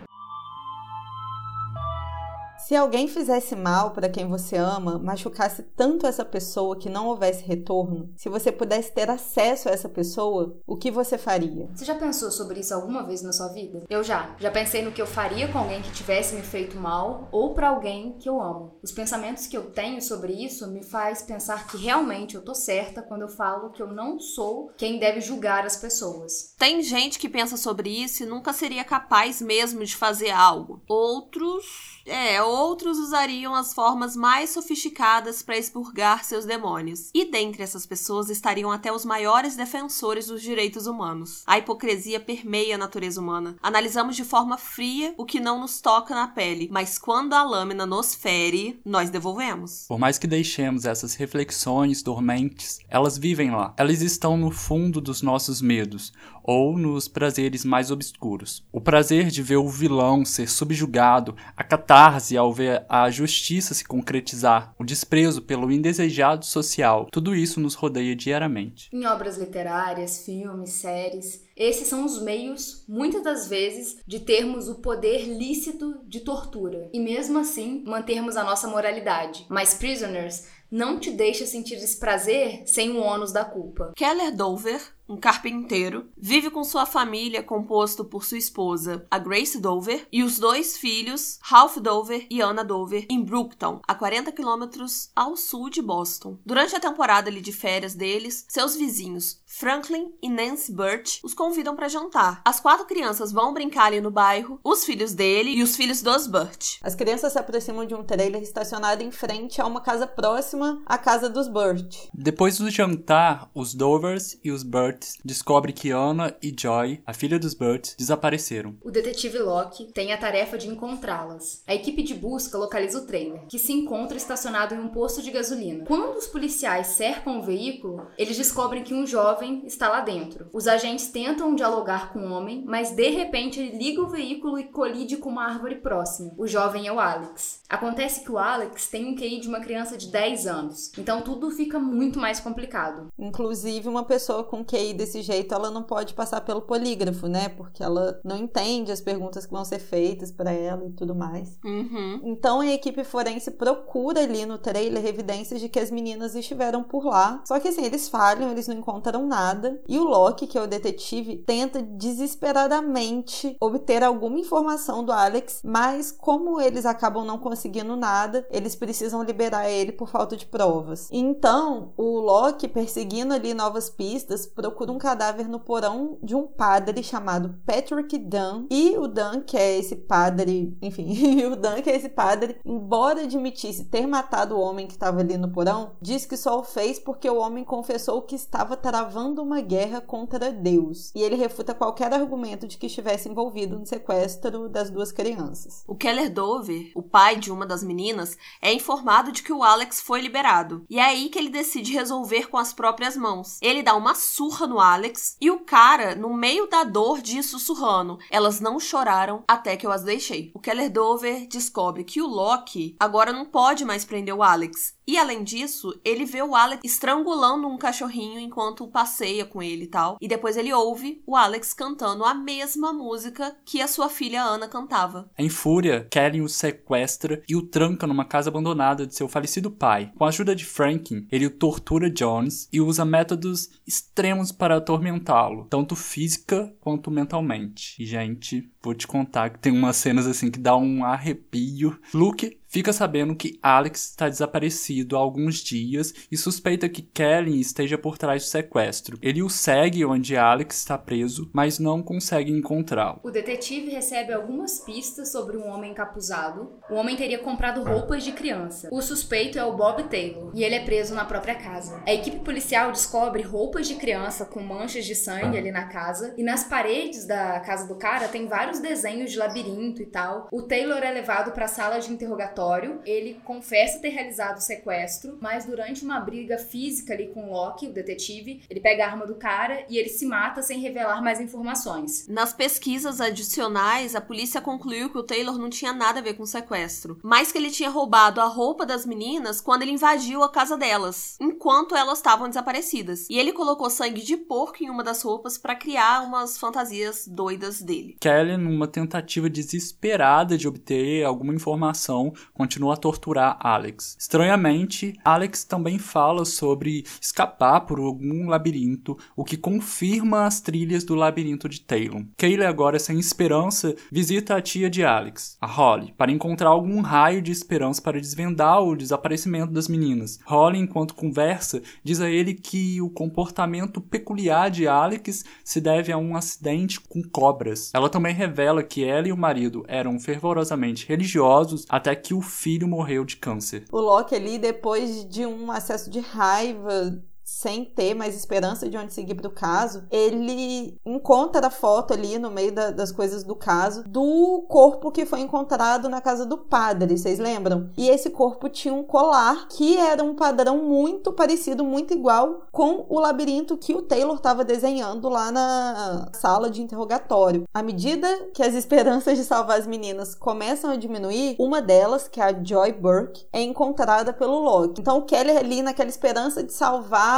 Se 2.72 2.76
alguém 2.76 3.06
fizesse 3.06 3.54
mal 3.54 3.90
para 3.90 4.08
quem 4.08 4.26
você 4.26 4.56
ama, 4.56 4.98
machucasse 4.98 5.62
tanto 5.76 6.06
essa 6.06 6.24
pessoa 6.24 6.74
que 6.74 6.88
não 6.88 7.08
houvesse 7.08 7.44
retorno, 7.44 8.10
se 8.16 8.30
você 8.30 8.50
pudesse 8.50 8.90
ter 8.92 9.10
acesso 9.10 9.68
a 9.68 9.72
essa 9.72 9.90
pessoa, 9.90 10.58
o 10.66 10.74
que 10.74 10.90
você 10.90 11.18
faria? 11.18 11.68
Você 11.74 11.84
já 11.84 11.94
pensou 11.94 12.30
sobre 12.30 12.60
isso 12.60 12.72
alguma 12.72 13.06
vez 13.06 13.20
na 13.20 13.30
sua 13.30 13.48
vida? 13.48 13.82
Eu 13.90 14.02
já. 14.02 14.34
Já 14.40 14.50
pensei 14.50 14.80
no 14.80 14.90
que 14.90 15.02
eu 15.02 15.06
faria 15.06 15.52
com 15.52 15.58
alguém 15.58 15.82
que 15.82 15.92
tivesse 15.92 16.34
me 16.34 16.40
feito 16.40 16.78
mal 16.78 17.28
ou 17.30 17.52
pra 17.52 17.68
alguém 17.68 18.16
que 18.18 18.26
eu 18.26 18.40
amo. 18.40 18.78
Os 18.82 18.90
pensamentos 18.90 19.46
que 19.46 19.54
eu 19.58 19.70
tenho 19.70 20.00
sobre 20.00 20.32
isso 20.32 20.66
me 20.68 20.82
faz 20.82 21.20
pensar 21.20 21.66
que 21.66 21.76
realmente 21.76 22.36
eu 22.36 22.42
tô 22.42 22.54
certa 22.54 23.02
quando 23.02 23.20
eu 23.20 23.28
falo 23.28 23.72
que 23.72 23.82
eu 23.82 23.88
não 23.88 24.18
sou 24.18 24.72
quem 24.78 24.98
deve 24.98 25.20
julgar 25.20 25.66
as 25.66 25.76
pessoas. 25.76 26.54
Tem 26.56 26.80
gente 26.80 27.18
que 27.18 27.28
pensa 27.28 27.58
sobre 27.58 27.90
isso 27.90 28.22
e 28.22 28.26
nunca 28.26 28.50
seria 28.50 28.82
capaz 28.82 29.42
mesmo 29.42 29.84
de 29.84 29.94
fazer 29.94 30.30
algo. 30.30 30.82
Outros. 30.88 32.00
É, 32.06 32.42
outros 32.42 32.98
usariam 32.98 33.54
as 33.54 33.72
formas 33.72 34.16
mais 34.16 34.50
sofisticadas 34.50 35.42
para 35.42 35.56
expurgar 35.56 36.24
seus 36.24 36.44
demônios. 36.44 37.10
E 37.14 37.30
dentre 37.30 37.62
essas 37.62 37.86
pessoas 37.86 38.30
estariam 38.30 38.70
até 38.70 38.92
os 38.92 39.04
maiores 39.04 39.56
defensores 39.56 40.26
dos 40.26 40.42
direitos 40.42 40.86
humanos. 40.86 41.42
A 41.46 41.58
hipocrisia 41.58 42.20
permeia 42.20 42.74
a 42.74 42.78
natureza 42.78 43.20
humana. 43.20 43.56
Analisamos 43.62 44.16
de 44.16 44.24
forma 44.24 44.58
fria 44.58 45.14
o 45.16 45.24
que 45.24 45.40
não 45.40 45.60
nos 45.60 45.80
toca 45.80 46.14
na 46.14 46.28
pele, 46.28 46.68
mas 46.70 46.98
quando 46.98 47.34
a 47.34 47.42
lâmina 47.42 47.86
nos 47.86 48.14
fere, 48.14 48.80
nós 48.84 49.10
devolvemos. 49.10 49.86
Por 49.88 49.98
mais 49.98 50.18
que 50.18 50.26
deixemos 50.26 50.84
essas 50.84 51.14
reflexões 51.14 52.02
dormentes, 52.02 52.78
elas 52.88 53.16
vivem 53.16 53.50
lá. 53.50 53.74
Elas 53.76 54.02
estão 54.02 54.36
no 54.36 54.50
fundo 54.50 55.00
dos 55.00 55.22
nossos 55.22 55.60
medos 55.60 56.12
ou 56.42 56.76
nos 56.76 57.08
prazeres 57.08 57.64
mais 57.64 57.90
obscuros. 57.90 58.64
O 58.72 58.80
prazer 58.80 59.28
de 59.28 59.42
ver 59.42 59.56
o 59.56 59.68
vilão 59.68 60.24
ser 60.24 60.48
subjugado, 60.48 61.36
a 61.56 61.64
catarse 61.64 62.36
ao 62.36 62.52
ver 62.52 62.84
a 62.88 63.10
justiça 63.10 63.74
se 63.74 63.84
concretizar, 63.84 64.74
o 64.78 64.84
desprezo 64.84 65.42
pelo 65.42 65.70
indesejado 65.70 66.44
social, 66.44 67.06
tudo 67.10 67.34
isso 67.34 67.60
nos 67.60 67.74
rodeia 67.74 68.16
diariamente. 68.16 68.88
Em 68.92 69.06
obras 69.06 69.38
literárias, 69.38 70.24
filmes, 70.24 70.70
séries, 70.70 71.44
esses 71.56 71.86
são 71.86 72.04
os 72.04 72.20
meios, 72.20 72.84
muitas 72.88 73.22
das 73.22 73.46
vezes, 73.46 73.98
de 74.06 74.20
termos 74.20 74.68
o 74.68 74.76
poder 74.76 75.26
lícito 75.26 76.00
de 76.06 76.20
tortura 76.20 76.88
e 76.92 76.98
mesmo 76.98 77.38
assim 77.38 77.82
mantermos 77.86 78.36
a 78.36 78.44
nossa 78.44 78.66
moralidade. 78.66 79.46
Mas 79.48 79.74
Prisoners 79.74 80.46
não 80.72 80.98
te 80.98 81.10
deixa 81.10 81.44
sentir 81.44 81.74
esse 81.74 81.98
prazer 81.98 82.62
sem 82.64 82.90
o 82.90 82.98
ônus 82.98 83.30
da 83.30 83.44
culpa. 83.44 83.92
Keller 83.94 84.34
Dover, 84.34 84.80
um 85.12 85.16
carpinteiro, 85.16 86.08
vive 86.16 86.50
com 86.50 86.64
sua 86.64 86.86
família 86.86 87.42
composto 87.42 88.04
por 88.04 88.24
sua 88.24 88.38
esposa, 88.38 89.06
a 89.10 89.18
Grace 89.18 89.60
Dover, 89.60 90.06
e 90.10 90.22
os 90.22 90.38
dois 90.38 90.78
filhos, 90.78 91.38
Ralph 91.42 91.76
Dover 91.76 92.26
e 92.30 92.40
Anna 92.40 92.64
Dover, 92.64 93.06
em 93.10 93.22
Brooktown, 93.22 93.80
a 93.86 93.94
40 93.94 94.32
quilômetros 94.32 95.10
ao 95.14 95.36
sul 95.36 95.68
de 95.68 95.82
Boston. 95.82 96.38
Durante 96.46 96.74
a 96.74 96.80
temporada 96.80 97.28
ali 97.28 97.42
de 97.42 97.52
férias 97.52 97.94
deles, 97.94 98.46
seus 98.48 98.74
vizinhos 98.74 99.41
Franklin 99.54 100.14
e 100.22 100.30
Nancy 100.30 100.72
Burt 100.72 101.18
os 101.22 101.34
convidam 101.34 101.76
para 101.76 101.86
jantar. 101.86 102.40
As 102.42 102.58
quatro 102.58 102.86
crianças 102.86 103.30
vão 103.30 103.52
brincar 103.52 103.84
ali 103.84 104.00
no 104.00 104.10
bairro, 104.10 104.58
os 104.64 104.82
filhos 104.82 105.12
dele 105.12 105.50
e 105.50 105.62
os 105.62 105.76
filhos 105.76 106.00
dos 106.00 106.26
Burt. 106.26 106.78
As 106.82 106.94
crianças 106.94 107.34
se 107.34 107.38
aproximam 107.38 107.84
de 107.84 107.94
um 107.94 108.02
trailer 108.02 108.42
estacionado 108.42 109.02
em 109.02 109.10
frente 109.10 109.60
a 109.60 109.66
uma 109.66 109.82
casa 109.82 110.06
próxima 110.06 110.82
à 110.86 110.96
casa 110.96 111.28
dos 111.28 111.48
Burt. 111.48 112.08
Depois 112.14 112.56
do 112.56 112.70
jantar, 112.70 113.50
os 113.54 113.74
Dovers 113.74 114.38
e 114.42 114.50
os 114.50 114.62
Burts 114.62 115.18
descobrem 115.22 115.74
que 115.74 115.90
Anna 115.90 116.34
e 116.42 116.52
Joy, 116.58 117.02
a 117.06 117.12
filha 117.12 117.38
dos 117.38 117.52
Burts, 117.52 117.94
desapareceram. 117.98 118.74
O 118.82 118.90
detetive 118.90 119.38
Locke 119.38 119.92
tem 119.92 120.14
a 120.14 120.18
tarefa 120.18 120.56
de 120.56 120.66
encontrá-las. 120.66 121.62
A 121.66 121.74
equipe 121.74 122.02
de 122.02 122.14
busca 122.14 122.56
localiza 122.56 122.98
o 122.98 123.06
trailer, 123.06 123.46
que 123.48 123.58
se 123.58 123.72
encontra 123.72 124.16
estacionado 124.16 124.74
em 124.74 124.78
um 124.78 124.88
posto 124.88 125.20
de 125.20 125.30
gasolina. 125.30 125.84
Quando 125.84 126.16
os 126.16 126.26
policiais 126.26 126.86
cercam 126.86 127.38
o 127.38 127.42
veículo, 127.42 128.06
eles 128.16 128.38
descobrem 128.38 128.82
que 128.82 128.94
um 128.94 129.06
jovem 129.06 129.41
está 129.64 129.88
lá 129.88 130.00
dentro. 130.00 130.46
Os 130.52 130.66
agentes 130.66 131.08
tentam 131.08 131.54
dialogar 131.54 132.12
com 132.12 132.20
o 132.20 132.32
homem, 132.32 132.62
mas 132.66 132.90
de 132.90 133.08
repente 133.10 133.60
ele 133.60 133.78
liga 133.78 134.02
o 134.02 134.08
veículo 134.08 134.58
e 134.58 134.64
colide 134.64 135.16
com 135.16 135.30
uma 135.30 135.46
árvore 135.46 135.76
próxima. 135.76 136.32
O 136.36 136.46
jovem 136.46 136.86
é 136.86 136.92
o 136.92 137.00
Alex. 137.00 137.61
Acontece 137.72 138.20
que 138.20 138.30
o 138.30 138.36
Alex 138.36 138.88
tem 138.88 139.06
um 139.06 139.16
QI 139.16 139.40
de 139.40 139.48
uma 139.48 139.58
criança 139.58 139.96
de 139.96 140.08
10 140.08 140.46
anos, 140.46 140.92
então 140.98 141.22
tudo 141.22 141.50
fica 141.50 141.78
muito 141.78 142.18
mais 142.18 142.38
complicado. 142.38 143.08
Inclusive, 143.18 143.88
uma 143.88 144.04
pessoa 144.04 144.44
com 144.44 144.62
QI 144.62 144.92
desse 144.92 145.22
jeito, 145.22 145.54
ela 145.54 145.70
não 145.70 145.82
pode 145.82 146.12
passar 146.12 146.42
pelo 146.42 146.60
polígrafo, 146.60 147.26
né? 147.26 147.48
Porque 147.48 147.82
ela 147.82 148.20
não 148.22 148.36
entende 148.36 148.92
as 148.92 149.00
perguntas 149.00 149.46
que 149.46 149.52
vão 149.52 149.64
ser 149.64 149.78
feitas 149.78 150.30
para 150.30 150.52
ela 150.52 150.84
e 150.84 150.90
tudo 150.90 151.14
mais. 151.14 151.58
Uhum. 151.64 152.20
Então 152.24 152.60
a 152.60 152.66
equipe 152.66 153.02
forense 153.04 153.50
procura 153.52 154.20
ali 154.20 154.44
no 154.44 154.58
trailer 154.58 155.06
evidências 155.06 155.58
de 155.58 155.70
que 155.70 155.80
as 155.80 155.90
meninas 155.90 156.34
estiveram 156.34 156.82
por 156.82 157.06
lá. 157.06 157.42
Só 157.46 157.58
que 157.58 157.68
assim, 157.68 157.86
eles 157.86 158.06
falham, 158.06 158.50
eles 158.50 158.68
não 158.68 158.76
encontram 158.76 159.26
nada. 159.26 159.80
E 159.88 159.98
o 159.98 160.04
Locke, 160.04 160.46
que 160.46 160.58
é 160.58 160.62
o 160.62 160.66
detetive, 160.66 161.38
tenta 161.38 161.80
desesperadamente 161.80 163.56
obter 163.58 164.02
alguma 164.02 164.38
informação 164.38 165.02
do 165.02 165.10
Alex, 165.10 165.62
mas 165.64 166.12
como 166.12 166.60
eles 166.60 166.84
acabam 166.84 167.24
não 167.24 167.38
conseguindo 167.38 167.61
nada, 167.96 168.46
eles 168.50 168.74
precisam 168.74 169.22
liberar 169.22 169.70
ele 169.70 169.92
por 169.92 170.08
falta 170.08 170.36
de 170.36 170.46
provas. 170.46 171.08
Então, 171.10 171.92
o 171.96 172.18
Locke, 172.20 172.68
perseguindo 172.68 173.34
ali 173.34 173.54
novas 173.54 173.90
pistas, 173.90 174.46
procura 174.46 174.92
um 174.92 174.98
cadáver 174.98 175.48
no 175.48 175.60
porão 175.60 176.18
de 176.22 176.34
um 176.34 176.46
padre 176.46 177.02
chamado 177.02 177.54
Patrick 177.64 178.18
Dunn. 178.18 178.66
E 178.70 178.96
o 178.96 179.06
Dunn, 179.06 179.42
que 179.42 179.56
é 179.56 179.78
esse 179.78 179.96
padre, 179.96 180.76
enfim, 180.80 181.44
o 181.46 181.56
Dan, 181.56 181.82
que 181.82 181.90
é 181.90 181.96
esse 181.96 182.08
padre, 182.08 182.56
embora 182.64 183.22
admitisse 183.22 183.84
ter 183.84 184.06
matado 184.06 184.56
o 184.56 184.60
homem 184.60 184.86
que 184.86 184.94
estava 184.94 185.20
ali 185.20 185.36
no 185.36 185.50
porão, 185.50 185.92
diz 186.00 186.24
que 186.24 186.36
só 186.36 186.58
o 186.58 186.64
fez 186.64 186.98
porque 186.98 187.28
o 187.28 187.38
homem 187.38 187.64
confessou 187.64 188.22
que 188.22 188.34
estava 188.34 188.76
travando 188.76 189.42
uma 189.42 189.60
guerra 189.60 190.00
contra 190.00 190.50
Deus. 190.50 191.12
E 191.14 191.22
ele 191.22 191.36
refuta 191.36 191.74
qualquer 191.74 192.12
argumento 192.12 192.66
de 192.66 192.78
que 192.78 192.86
estivesse 192.86 193.28
envolvido 193.28 193.78
no 193.78 193.86
sequestro 193.86 194.68
das 194.68 194.90
duas 194.90 195.12
crianças. 195.12 195.84
O 195.86 195.94
Keller 195.94 196.32
Dover, 196.32 196.92
o 196.94 197.02
pai 197.02 197.36
de 197.36 197.51
uma 197.52 197.66
das 197.66 197.84
meninas, 197.84 198.36
é 198.60 198.72
informado 198.72 199.30
de 199.30 199.42
que 199.42 199.52
o 199.52 199.62
Alex 199.62 200.00
foi 200.00 200.20
liberado. 200.20 200.84
E 200.88 200.98
é 200.98 201.04
aí 201.04 201.28
que 201.28 201.38
ele 201.38 201.50
decide 201.50 201.92
resolver 201.92 202.48
com 202.48 202.58
as 202.58 202.72
próprias 202.72 203.16
mãos. 203.16 203.58
Ele 203.60 203.82
dá 203.82 203.94
uma 203.94 204.14
surra 204.14 204.66
no 204.66 204.80
Alex 204.80 205.36
e 205.40 205.50
o 205.50 205.60
cara, 205.60 206.14
no 206.14 206.34
meio 206.34 206.66
da 206.66 206.84
dor, 206.84 207.20
diz 207.20 207.46
sussurrando: 207.46 208.18
Elas 208.30 208.60
não 208.60 208.80
choraram 208.80 209.44
até 209.46 209.76
que 209.76 209.86
eu 209.86 209.92
as 209.92 210.02
deixei. 210.02 210.50
O 210.54 210.60
Keller 210.60 210.90
Dover 210.90 211.46
descobre 211.46 212.04
que 212.04 212.20
o 212.20 212.26
Loki 212.26 212.96
agora 212.98 213.32
não 213.32 213.44
pode 213.44 213.84
mais 213.84 214.04
prender 214.04 214.34
o 214.34 214.42
Alex. 214.42 214.94
E 215.06 215.18
além 215.18 215.42
disso, 215.42 215.98
ele 216.04 216.24
vê 216.24 216.42
o 216.42 216.54
Alex 216.54 216.82
estrangulando 216.84 217.66
um 217.66 217.76
cachorrinho 217.76 218.38
enquanto 218.38 218.86
passeia 218.86 219.44
com 219.44 219.62
ele 219.62 219.84
e 219.84 219.88
tal. 219.88 220.16
E 220.20 220.28
depois 220.28 220.56
ele 220.56 220.72
ouve 220.72 221.22
o 221.26 221.36
Alex 221.36 221.74
cantando 221.74 222.24
a 222.24 222.34
mesma 222.34 222.92
música 222.92 223.56
que 223.64 223.80
a 223.80 223.88
sua 223.88 224.08
filha 224.08 224.42
Ana 224.42 224.68
cantava. 224.68 225.30
Em 225.38 225.48
fúria, 225.48 226.06
Kelly 226.10 226.40
o 226.40 226.48
sequestra 226.48 227.42
e 227.48 227.56
o 227.56 227.62
tranca 227.62 228.06
numa 228.06 228.24
casa 228.24 228.50
abandonada 228.50 229.06
de 229.06 229.14
seu 229.14 229.28
falecido 229.28 229.70
pai. 229.70 230.12
Com 230.16 230.24
a 230.24 230.28
ajuda 230.28 230.54
de 230.54 230.64
Franklin, 230.64 231.26
ele 231.30 231.48
tortura 231.50 232.10
Jones 232.10 232.68
e 232.72 232.80
usa 232.80 233.04
métodos 233.04 233.70
extremos 233.86 234.52
para 234.52 234.76
atormentá-lo, 234.76 235.66
tanto 235.68 235.96
física 235.96 236.74
quanto 236.80 237.10
mentalmente. 237.10 237.94
E, 238.00 238.06
gente, 238.06 238.70
vou 238.82 238.94
te 238.94 239.06
contar 239.06 239.50
que 239.50 239.58
tem 239.58 239.72
umas 239.72 239.96
cenas 239.96 240.26
assim 240.26 240.50
que 240.50 240.58
dá 240.58 240.76
um 240.76 241.04
arrepio. 241.04 241.98
Luke 242.14 242.61
fica 242.72 242.90
sabendo 242.90 243.36
que 243.36 243.58
Alex 243.62 244.08
está 244.08 244.30
desaparecido 244.30 245.14
há 245.14 245.20
alguns 245.20 245.56
dias 245.56 246.14
e 246.32 246.38
suspeita 246.38 246.88
que 246.88 247.02
Kelly 247.02 247.60
esteja 247.60 247.98
por 247.98 248.16
trás 248.16 248.44
do 248.44 248.48
sequestro. 248.48 249.18
Ele 249.20 249.42
o 249.42 249.50
segue 249.50 250.06
onde 250.06 250.38
Alex 250.38 250.78
está 250.78 250.96
preso, 250.96 251.50
mas 251.52 251.78
não 251.78 252.02
consegue 252.02 252.50
encontrá-lo. 252.50 253.20
O 253.22 253.30
detetive 253.30 253.90
recebe 253.90 254.32
algumas 254.32 254.80
pistas 254.80 255.30
sobre 255.30 255.58
um 255.58 255.68
homem 255.68 255.90
encapuzado. 255.90 256.72
O 256.90 256.94
homem 256.94 257.14
teria 257.14 257.38
comprado 257.38 257.82
roupas 257.82 258.24
de 258.24 258.32
criança. 258.32 258.88
O 258.90 259.02
suspeito 259.02 259.58
é 259.58 259.64
o 259.64 259.76
Bob 259.76 260.04
Taylor 260.04 260.50
e 260.54 260.64
ele 260.64 260.76
é 260.76 260.84
preso 260.84 261.14
na 261.14 261.26
própria 261.26 261.54
casa. 261.54 262.02
A 262.06 262.12
equipe 262.14 262.38
policial 262.38 262.90
descobre 262.90 263.42
roupas 263.42 263.86
de 263.86 263.96
criança 263.96 264.46
com 264.46 264.60
manchas 264.60 265.04
de 265.04 265.14
sangue 265.14 265.58
ali 265.58 265.70
na 265.70 265.88
casa 265.88 266.34
e 266.38 266.42
nas 266.42 266.64
paredes 266.64 267.26
da 267.26 267.60
casa 267.60 267.86
do 267.86 267.96
cara 267.96 268.28
tem 268.28 268.46
vários 268.46 268.80
desenhos 268.80 269.30
de 269.30 269.36
labirinto 269.36 270.00
e 270.00 270.06
tal. 270.06 270.48
O 270.50 270.62
Taylor 270.62 271.02
é 271.02 271.10
levado 271.10 271.52
para 271.52 271.66
a 271.66 271.68
sala 271.68 271.98
de 271.98 272.10
interrogatório 272.10 272.61
ele 273.04 273.40
confessa 273.44 273.98
ter 273.98 274.10
realizado 274.10 274.58
o 274.58 274.60
sequestro, 274.60 275.38
mas 275.40 275.64
durante 275.64 276.04
uma 276.04 276.20
briga 276.20 276.58
física 276.58 277.14
ali 277.14 277.28
com 277.28 277.48
o 277.48 277.52
Locke, 277.52 277.86
o 277.86 277.92
detetive, 277.92 278.62
ele 278.68 278.80
pega 278.80 279.04
a 279.04 279.10
arma 279.10 279.26
do 279.26 279.34
cara 279.34 279.84
e 279.88 279.98
ele 279.98 280.08
se 280.08 280.26
mata 280.26 280.62
sem 280.62 280.80
revelar 280.80 281.22
mais 281.22 281.40
informações. 281.40 282.26
Nas 282.28 282.52
pesquisas 282.52 283.20
adicionais, 283.20 284.14
a 284.14 284.20
polícia 284.20 284.60
concluiu 284.60 285.10
que 285.10 285.18
o 285.18 285.22
Taylor 285.22 285.58
não 285.58 285.70
tinha 285.70 285.92
nada 285.92 286.20
a 286.20 286.22
ver 286.22 286.34
com 286.34 286.42
o 286.42 286.46
sequestro, 286.46 287.18
mas 287.22 287.50
que 287.50 287.58
ele 287.58 287.70
tinha 287.70 287.90
roubado 287.90 288.40
a 288.40 288.46
roupa 288.46 288.86
das 288.86 289.04
meninas 289.04 289.60
quando 289.60 289.82
ele 289.82 289.92
invadiu 289.92 290.42
a 290.42 290.50
casa 290.50 290.76
delas, 290.76 291.36
enquanto 291.40 291.96
elas 291.96 292.18
estavam 292.18 292.48
desaparecidas. 292.48 293.28
E 293.28 293.38
ele 293.38 293.52
colocou 293.52 293.90
sangue 293.90 294.22
de 294.22 294.36
porco 294.36 294.82
em 294.82 294.90
uma 294.90 295.02
das 295.02 295.22
roupas 295.22 295.58
para 295.58 295.74
criar 295.74 296.24
umas 296.24 296.58
fantasias 296.58 297.26
doidas 297.26 297.80
dele. 297.80 298.16
Kelly, 298.20 298.56
numa 298.56 298.86
tentativa 298.86 299.48
desesperada 299.48 300.56
de 300.56 300.68
obter 300.68 301.24
alguma 301.24 301.54
informação, 301.54 302.32
continua 302.52 302.94
a 302.94 302.96
torturar 302.96 303.56
Alex. 303.60 304.16
Estranhamente, 304.18 305.14
Alex 305.24 305.64
também 305.64 305.98
fala 305.98 306.44
sobre 306.44 307.04
escapar 307.20 307.80
por 307.82 307.98
algum 307.98 308.48
labirinto, 308.48 309.16
o 309.36 309.44
que 309.44 309.56
confirma 309.56 310.44
as 310.46 310.60
trilhas 310.60 311.04
do 311.04 311.14
labirinto 311.14 311.68
de 311.68 311.80
Taylor. 311.80 312.22
Kaylee, 312.36 312.66
agora 312.66 312.98
sem 312.98 313.18
esperança, 313.18 313.94
visita 314.10 314.56
a 314.56 314.62
tia 314.62 314.90
de 314.90 315.04
Alex, 315.04 315.56
a 315.60 315.66
Holly, 315.66 316.12
para 316.16 316.32
encontrar 316.32 316.68
algum 316.68 317.00
raio 317.00 317.40
de 317.40 317.50
esperança 317.50 318.02
para 318.02 318.20
desvendar 318.20 318.82
o 318.82 318.96
desaparecimento 318.96 319.72
das 319.72 319.88
meninas. 319.88 320.38
Holly, 320.44 320.78
enquanto 320.78 321.14
conversa, 321.14 321.82
diz 322.04 322.20
a 322.20 322.30
ele 322.30 322.54
que 322.54 323.00
o 323.00 323.08
comportamento 323.08 324.00
peculiar 324.00 324.70
de 324.70 324.86
Alex 324.86 325.44
se 325.64 325.80
deve 325.80 326.12
a 326.12 326.18
um 326.18 326.36
acidente 326.36 327.00
com 327.00 327.22
cobras. 327.22 327.90
Ela 327.94 328.08
também 328.08 328.34
revela 328.34 328.82
que 328.82 329.04
ela 329.04 329.28
e 329.28 329.32
o 329.32 329.36
marido 329.36 329.84
eram 329.88 330.18
fervorosamente 330.18 331.06
religiosos 331.08 331.86
até 331.88 332.14
que 332.14 332.34
o 332.34 332.41
filho 332.42 332.88
morreu 332.88 333.24
de 333.24 333.36
câncer. 333.36 333.84
O 333.90 334.00
Loki 334.00 334.34
ali, 334.34 334.58
depois 334.58 335.24
de 335.28 335.46
um 335.46 335.70
acesso 335.70 336.10
de 336.10 336.20
raiva 336.20 337.22
sem 337.44 337.84
ter 337.84 338.14
mais 338.14 338.36
esperança 338.36 338.88
de 338.88 338.96
onde 338.96 339.12
seguir 339.12 339.34
pro 339.34 339.50
caso, 339.50 340.04
ele 340.10 340.98
encontra 341.04 341.66
a 341.66 341.70
foto 341.70 342.14
ali 342.14 342.38
no 342.38 342.50
meio 342.50 342.72
da, 342.72 342.90
das 342.90 343.12
coisas 343.12 343.44
do 343.44 343.54
caso 343.54 344.04
do 344.04 344.64
corpo 344.68 345.10
que 345.10 345.26
foi 345.26 345.40
encontrado 345.40 346.08
na 346.08 346.20
casa 346.20 346.46
do 346.46 346.56
padre, 346.56 347.16
vocês 347.16 347.38
lembram? 347.38 347.90
E 347.96 348.08
esse 348.08 348.30
corpo 348.30 348.68
tinha 348.68 348.94
um 348.94 349.02
colar 349.02 349.68
que 349.68 349.96
era 349.96 350.22
um 350.22 350.34
padrão 350.34 350.78
muito 350.78 351.32
parecido, 351.32 351.84
muito 351.84 352.14
igual 352.14 352.66
com 352.70 353.06
o 353.08 353.18
labirinto 353.18 353.76
que 353.76 353.94
o 353.94 354.02
Taylor 354.02 354.36
estava 354.36 354.64
desenhando 354.64 355.28
lá 355.28 355.50
na 355.50 356.30
sala 356.32 356.70
de 356.70 356.82
interrogatório. 356.82 357.64
À 357.72 357.82
medida 357.82 358.28
que 358.54 358.62
as 358.62 358.74
esperanças 358.82 359.36
de 359.36 359.44
salvar 359.44 359.78
as 359.78 359.86
meninas 359.86 360.34
começam 360.34 360.90
a 360.90 360.96
diminuir, 360.96 361.56
uma 361.58 361.80
delas, 361.80 362.28
que 362.28 362.40
é 362.40 362.44
a 362.44 362.64
Joy 362.64 362.92
Burke, 362.92 363.46
é 363.52 363.62
encontrada 363.62 364.32
pelo 364.32 364.58
Locke. 364.58 365.00
Então 365.00 365.18
o 365.18 365.22
Kelly 365.22 365.56
ali 365.56 365.82
naquela 365.82 366.08
esperança 366.08 366.62
de 366.62 366.72
salvar 366.72 367.31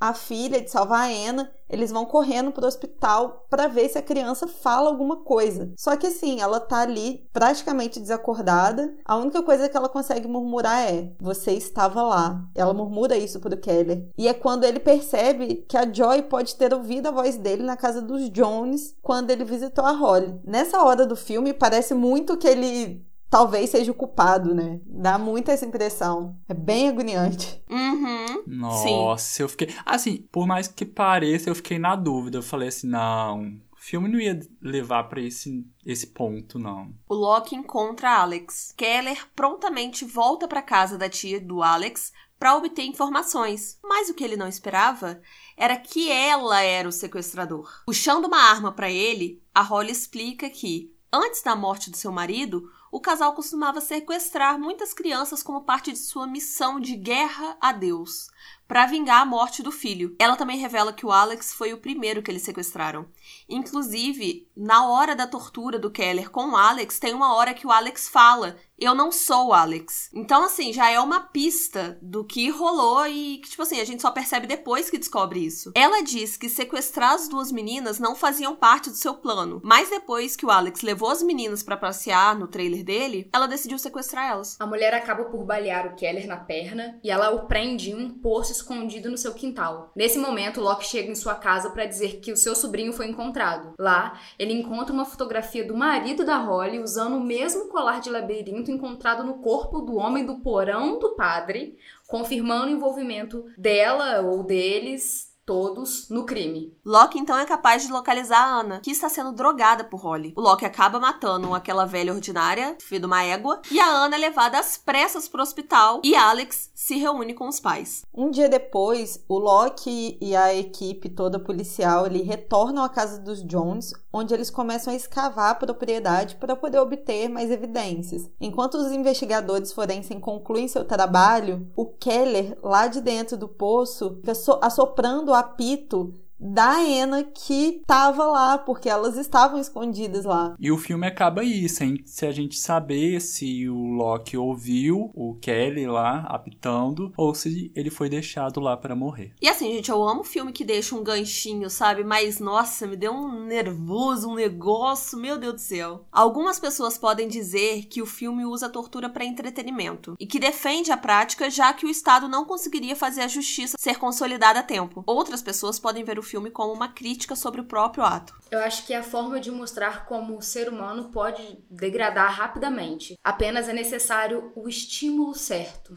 a 0.00 0.14
filha, 0.14 0.60
de 0.60 0.70
salvar 0.70 1.10
a 1.10 1.30
Anna, 1.30 1.50
eles 1.68 1.90
vão 1.90 2.06
correndo 2.06 2.52
pro 2.52 2.66
hospital 2.66 3.44
para 3.50 3.66
ver 3.66 3.88
se 3.88 3.98
a 3.98 4.02
criança 4.02 4.46
fala 4.46 4.88
alguma 4.88 5.18
coisa. 5.18 5.72
Só 5.76 5.96
que 5.96 6.06
assim, 6.06 6.40
ela 6.40 6.60
tá 6.60 6.80
ali 6.80 7.28
praticamente 7.32 8.00
desacordada. 8.00 8.94
A 9.04 9.16
única 9.16 9.42
coisa 9.42 9.68
que 9.68 9.76
ela 9.76 9.88
consegue 9.88 10.28
murmurar 10.28 10.88
é: 10.88 11.12
"Você 11.20 11.52
estava 11.52 12.02
lá". 12.02 12.48
Ela 12.54 12.72
murmura 12.72 13.16
isso 13.16 13.40
pro 13.40 13.56
Keller. 13.56 14.08
E 14.16 14.28
é 14.28 14.34
quando 14.34 14.64
ele 14.64 14.78
percebe 14.78 15.66
que 15.68 15.76
a 15.76 15.90
Joy 15.92 16.22
pode 16.22 16.54
ter 16.54 16.72
ouvido 16.72 17.08
a 17.08 17.12
voz 17.12 17.36
dele 17.36 17.62
na 17.62 17.76
casa 17.76 18.00
dos 18.00 18.30
Jones 18.30 18.96
quando 19.02 19.30
ele 19.30 19.44
visitou 19.44 19.84
a 19.84 19.92
Holly. 19.92 20.40
Nessa 20.44 20.82
hora 20.82 21.04
do 21.04 21.16
filme 21.16 21.52
parece 21.52 21.92
muito 21.92 22.36
que 22.36 22.46
ele 22.46 23.07
talvez 23.30 23.70
seja 23.70 23.90
o 23.90 23.94
culpado, 23.94 24.54
né? 24.54 24.80
Dá 24.84 25.18
muito 25.18 25.50
essa 25.50 25.66
impressão. 25.66 26.36
É 26.48 26.54
bem 26.54 26.88
agoniante. 26.88 27.62
Uhum. 27.70 28.44
Nossa, 28.46 29.24
Sim. 29.24 29.42
eu 29.42 29.48
fiquei. 29.48 29.74
Assim, 29.84 30.26
por 30.32 30.46
mais 30.46 30.68
que 30.68 30.84
pareça, 30.84 31.50
eu 31.50 31.54
fiquei 31.54 31.78
na 31.78 31.94
dúvida. 31.94 32.38
Eu 32.38 32.42
falei 32.42 32.68
assim, 32.68 32.88
não. 32.88 33.60
O 33.72 33.80
filme 33.80 34.08
não 34.08 34.18
ia 34.18 34.40
levar 34.60 35.04
pra 35.04 35.20
esse, 35.20 35.64
esse 35.86 36.08
ponto, 36.08 36.58
não. 36.58 36.92
O 37.08 37.14
Locke 37.14 37.54
encontra 37.54 38.18
Alex. 38.18 38.74
Keller 38.76 39.26
prontamente 39.36 40.04
volta 40.04 40.48
para 40.48 40.60
casa 40.62 40.98
da 40.98 41.08
tia 41.08 41.40
do 41.40 41.62
Alex 41.62 42.12
para 42.38 42.56
obter 42.56 42.82
informações. 42.82 43.78
Mas 43.82 44.08
o 44.08 44.14
que 44.14 44.24
ele 44.24 44.36
não 44.36 44.48
esperava 44.48 45.20
era 45.56 45.76
que 45.76 46.10
ela 46.10 46.60
era 46.60 46.88
o 46.88 46.92
sequestrador. 46.92 47.82
Puxando 47.86 48.26
uma 48.26 48.50
arma 48.50 48.72
para 48.72 48.90
ele, 48.90 49.42
a 49.54 49.62
Holly 49.62 49.92
explica 49.92 50.48
que, 50.48 50.92
antes 51.12 51.42
da 51.42 51.56
morte 51.56 51.90
do 51.90 51.96
seu 51.96 52.12
marido, 52.12 52.70
o 52.90 53.00
casal 53.00 53.34
costumava 53.34 53.80
sequestrar 53.80 54.58
muitas 54.58 54.92
crianças 54.92 55.42
como 55.42 55.64
parte 55.64 55.92
de 55.92 55.98
sua 55.98 56.26
missão 56.26 56.80
de 56.80 56.96
guerra 56.96 57.56
a 57.60 57.72
Deus, 57.72 58.28
para 58.66 58.86
vingar 58.86 59.22
a 59.22 59.26
morte 59.26 59.62
do 59.62 59.72
filho. 59.72 60.14
Ela 60.18 60.36
também 60.36 60.58
revela 60.58 60.92
que 60.92 61.06
o 61.06 61.12
Alex 61.12 61.52
foi 61.52 61.72
o 61.72 61.78
primeiro 61.78 62.22
que 62.22 62.30
eles 62.30 62.42
sequestraram. 62.42 63.08
Inclusive, 63.48 64.48
na 64.56 64.86
hora 64.88 65.16
da 65.16 65.26
tortura 65.26 65.78
do 65.78 65.90
Keller 65.90 66.30
com 66.30 66.50
o 66.50 66.56
Alex, 66.56 66.98
tem 66.98 67.14
uma 67.14 67.34
hora 67.34 67.54
que 67.54 67.66
o 67.66 67.72
Alex 67.72 68.08
fala: 68.08 68.56
Eu 68.80 68.94
não 68.94 69.10
sou 69.10 69.52
Alex. 69.52 70.08
Então, 70.14 70.44
assim, 70.44 70.72
já 70.72 70.88
é 70.88 71.00
uma 71.00 71.20
pista 71.20 71.98
do 72.00 72.24
que 72.24 72.48
rolou 72.48 73.04
e 73.08 73.38
que, 73.38 73.50
tipo 73.50 73.62
assim, 73.62 73.80
a 73.80 73.84
gente 73.84 74.00
só 74.00 74.10
percebe 74.12 74.46
depois 74.46 74.88
que 74.88 74.98
descobre 74.98 75.44
isso. 75.44 75.72
Ela 75.74 76.00
diz 76.00 76.36
que 76.36 76.48
sequestrar 76.48 77.14
as 77.14 77.28
duas 77.28 77.50
meninas 77.50 77.98
não 77.98 78.14
faziam 78.14 78.54
parte 78.54 78.88
do 78.88 78.96
seu 78.96 79.14
plano, 79.14 79.60
mas 79.64 79.90
depois 79.90 80.36
que 80.36 80.46
o 80.46 80.50
Alex 80.50 80.82
levou 80.82 81.10
as 81.10 81.24
meninas 81.24 81.62
para 81.62 81.76
passear 81.76 82.38
no 82.38 82.46
trailer 82.46 82.84
dele, 82.84 83.28
ela 83.32 83.48
decidiu 83.48 83.80
sequestrar 83.80 84.30
elas. 84.30 84.56
A 84.60 84.66
mulher 84.66 84.94
acaba 84.94 85.24
por 85.24 85.44
balear 85.44 85.88
o 85.88 85.96
Keller 85.96 86.28
na 86.28 86.36
perna 86.36 87.00
e 87.02 87.10
ela 87.10 87.30
o 87.30 87.46
prende 87.46 87.90
em 87.90 87.96
um 87.96 88.10
poço 88.10 88.52
escondido 88.52 89.10
no 89.10 89.18
seu 89.18 89.34
quintal. 89.34 89.90
Nesse 89.96 90.18
momento, 90.18 90.60
Locke 90.60 90.86
chega 90.86 91.10
em 91.10 91.16
sua 91.16 91.34
casa 91.34 91.70
para 91.70 91.84
dizer 91.84 92.20
que 92.20 92.30
o 92.30 92.36
seu 92.36 92.54
sobrinho 92.54 92.92
foi 92.92 93.08
encontrado. 93.08 93.74
Lá, 93.76 94.20
ele 94.38 94.52
encontra 94.52 94.92
uma 94.92 95.04
fotografia 95.04 95.66
do 95.66 95.76
marido 95.76 96.24
da 96.24 96.38
Holly 96.38 96.78
usando 96.78 97.16
o 97.16 97.24
mesmo 97.24 97.66
colar 97.66 98.00
de 98.00 98.08
labirinto 98.08 98.67
encontrado 98.70 99.24
no 99.24 99.38
corpo 99.38 99.80
do 99.80 99.96
homem 99.96 100.24
do 100.24 100.40
porão 100.40 100.98
do 100.98 101.14
padre, 101.14 101.76
confirmando 102.06 102.66
o 102.66 102.70
envolvimento 102.70 103.44
dela 103.56 104.20
ou 104.20 104.42
deles 104.42 105.28
todos 105.48 106.10
no 106.10 106.26
crime. 106.26 106.76
Locke 106.84 107.18
então 107.18 107.38
é 107.38 107.46
capaz 107.46 107.82
de 107.86 107.90
localizar 107.90 108.38
a 108.38 108.60
Ana, 108.60 108.80
que 108.80 108.90
está 108.90 109.08
sendo 109.08 109.32
drogada 109.32 109.82
por 109.82 109.98
Holly. 109.98 110.34
O 110.36 110.42
Locke 110.42 110.66
acaba 110.66 111.00
matando 111.00 111.54
aquela 111.54 111.86
velha 111.86 112.12
ordinária, 112.12 112.76
filha 112.78 113.00
de 113.00 113.06
uma 113.06 113.24
égua, 113.24 113.62
e 113.70 113.80
a 113.80 113.86
Ana 113.86 114.16
é 114.16 114.18
levada 114.18 114.58
às 114.58 114.76
pressas 114.76 115.26
pro 115.26 115.40
hospital 115.40 116.02
e 116.04 116.14
Alex 116.14 116.70
se 116.74 116.98
reúne 116.98 117.32
com 117.32 117.48
os 117.48 117.58
pais. 117.58 118.04
Um 118.12 118.30
dia 118.30 118.46
depois, 118.46 119.24
o 119.26 119.38
Locke 119.38 120.18
e 120.20 120.36
a 120.36 120.54
equipe 120.54 121.08
toda 121.08 121.38
policial 121.38 122.04
ele 122.04 122.20
retornam 122.20 122.84
à 122.84 122.90
casa 122.90 123.18
dos 123.18 123.42
Jones, 123.42 123.94
onde 124.12 124.32
eles 124.34 124.50
começam 124.50 124.92
a 124.92 124.96
escavar 124.96 125.50
a 125.50 125.54
propriedade 125.54 126.36
para 126.36 126.56
poder 126.56 126.78
obter 126.78 127.28
mais 127.28 127.50
evidências. 127.50 128.28
Enquanto 128.40 128.74
os 128.74 128.90
investigadores 128.92 129.72
forenses 129.72 130.18
concluem 130.20 130.68
seu 130.68 130.84
trabalho, 130.84 131.70
o 131.76 131.86
Keller, 131.86 132.58
lá 132.62 132.86
de 132.86 133.00
dentro 133.00 133.36
do 133.36 133.48
poço, 133.48 134.16
fica 134.20 134.34
so- 134.34 134.58
assoprando 134.62 135.30
o 135.30 135.34
apito 135.34 136.14
da 136.38 136.76
Ana 136.76 137.24
que 137.24 137.80
estava 137.80 138.24
lá, 138.26 138.58
porque 138.58 138.88
elas 138.88 139.16
estavam 139.16 139.60
escondidas 139.60 140.24
lá. 140.24 140.54
E 140.58 140.70
o 140.70 140.78
filme 140.78 141.06
acaba 141.06 141.40
aí, 141.40 141.68
sem 141.68 142.02
se 142.04 142.26
a 142.26 142.32
gente 142.32 142.58
saber 142.58 143.20
se 143.20 143.68
o 143.68 143.92
Loki 143.92 144.36
ouviu 144.36 145.10
o 145.14 145.34
Kelly 145.40 145.86
lá 145.86 146.26
apitando 146.28 147.12
ou 147.16 147.34
se 147.34 147.72
ele 147.74 147.90
foi 147.90 148.08
deixado 148.08 148.60
lá 148.60 148.76
para 148.76 148.94
morrer. 148.94 149.34
E 149.40 149.48
assim, 149.48 149.72
gente, 149.72 149.90
eu 149.90 150.02
amo 150.02 150.24
filme 150.24 150.52
que 150.52 150.64
deixa 150.64 150.94
um 150.94 151.02
ganchinho, 151.02 151.68
sabe? 151.68 152.04
Mas, 152.04 152.38
nossa, 152.38 152.86
me 152.86 152.96
deu 152.96 153.12
um 153.12 153.44
nervoso, 153.44 154.28
um 154.28 154.34
negócio, 154.34 155.18
meu 155.18 155.38
Deus 155.38 155.54
do 155.54 155.60
céu. 155.60 156.04
Algumas 156.12 156.58
pessoas 156.58 156.98
podem 156.98 157.28
dizer 157.28 157.86
que 157.86 158.02
o 158.02 158.06
filme 158.06 158.44
usa 158.44 158.66
a 158.66 158.70
tortura 158.70 159.08
para 159.08 159.24
entretenimento 159.24 160.14
e 160.18 160.26
que 160.26 160.38
defende 160.38 160.92
a 160.92 160.96
prática, 160.96 161.50
já 161.50 161.72
que 161.72 161.86
o 161.86 161.90
Estado 161.90 162.28
não 162.28 162.44
conseguiria 162.44 162.94
fazer 162.94 163.22
a 163.22 163.28
justiça 163.28 163.76
ser 163.78 163.98
consolidada 163.98 164.60
a 164.60 164.62
tempo. 164.62 165.02
Outras 165.06 165.42
pessoas 165.42 165.78
podem 165.78 166.04
ver 166.04 166.18
o 166.18 166.22
filme 166.28 166.50
como 166.50 166.72
uma 166.72 166.88
crítica 166.88 167.34
sobre 167.34 167.60
o 167.60 167.64
próprio 167.64 168.04
ato. 168.04 168.34
Eu 168.50 168.60
acho 168.60 168.86
que 168.86 168.92
é 168.92 168.98
a 168.98 169.02
forma 169.02 169.40
de 169.40 169.50
mostrar 169.50 170.06
como 170.06 170.36
o 170.36 170.42
ser 170.42 170.68
humano 170.68 171.10
pode 171.10 171.58
degradar 171.70 172.32
rapidamente. 172.32 173.16
Apenas 173.24 173.68
é 173.68 173.72
necessário 173.72 174.52
o 174.54 174.68
estímulo 174.68 175.34
certo. 175.34 175.96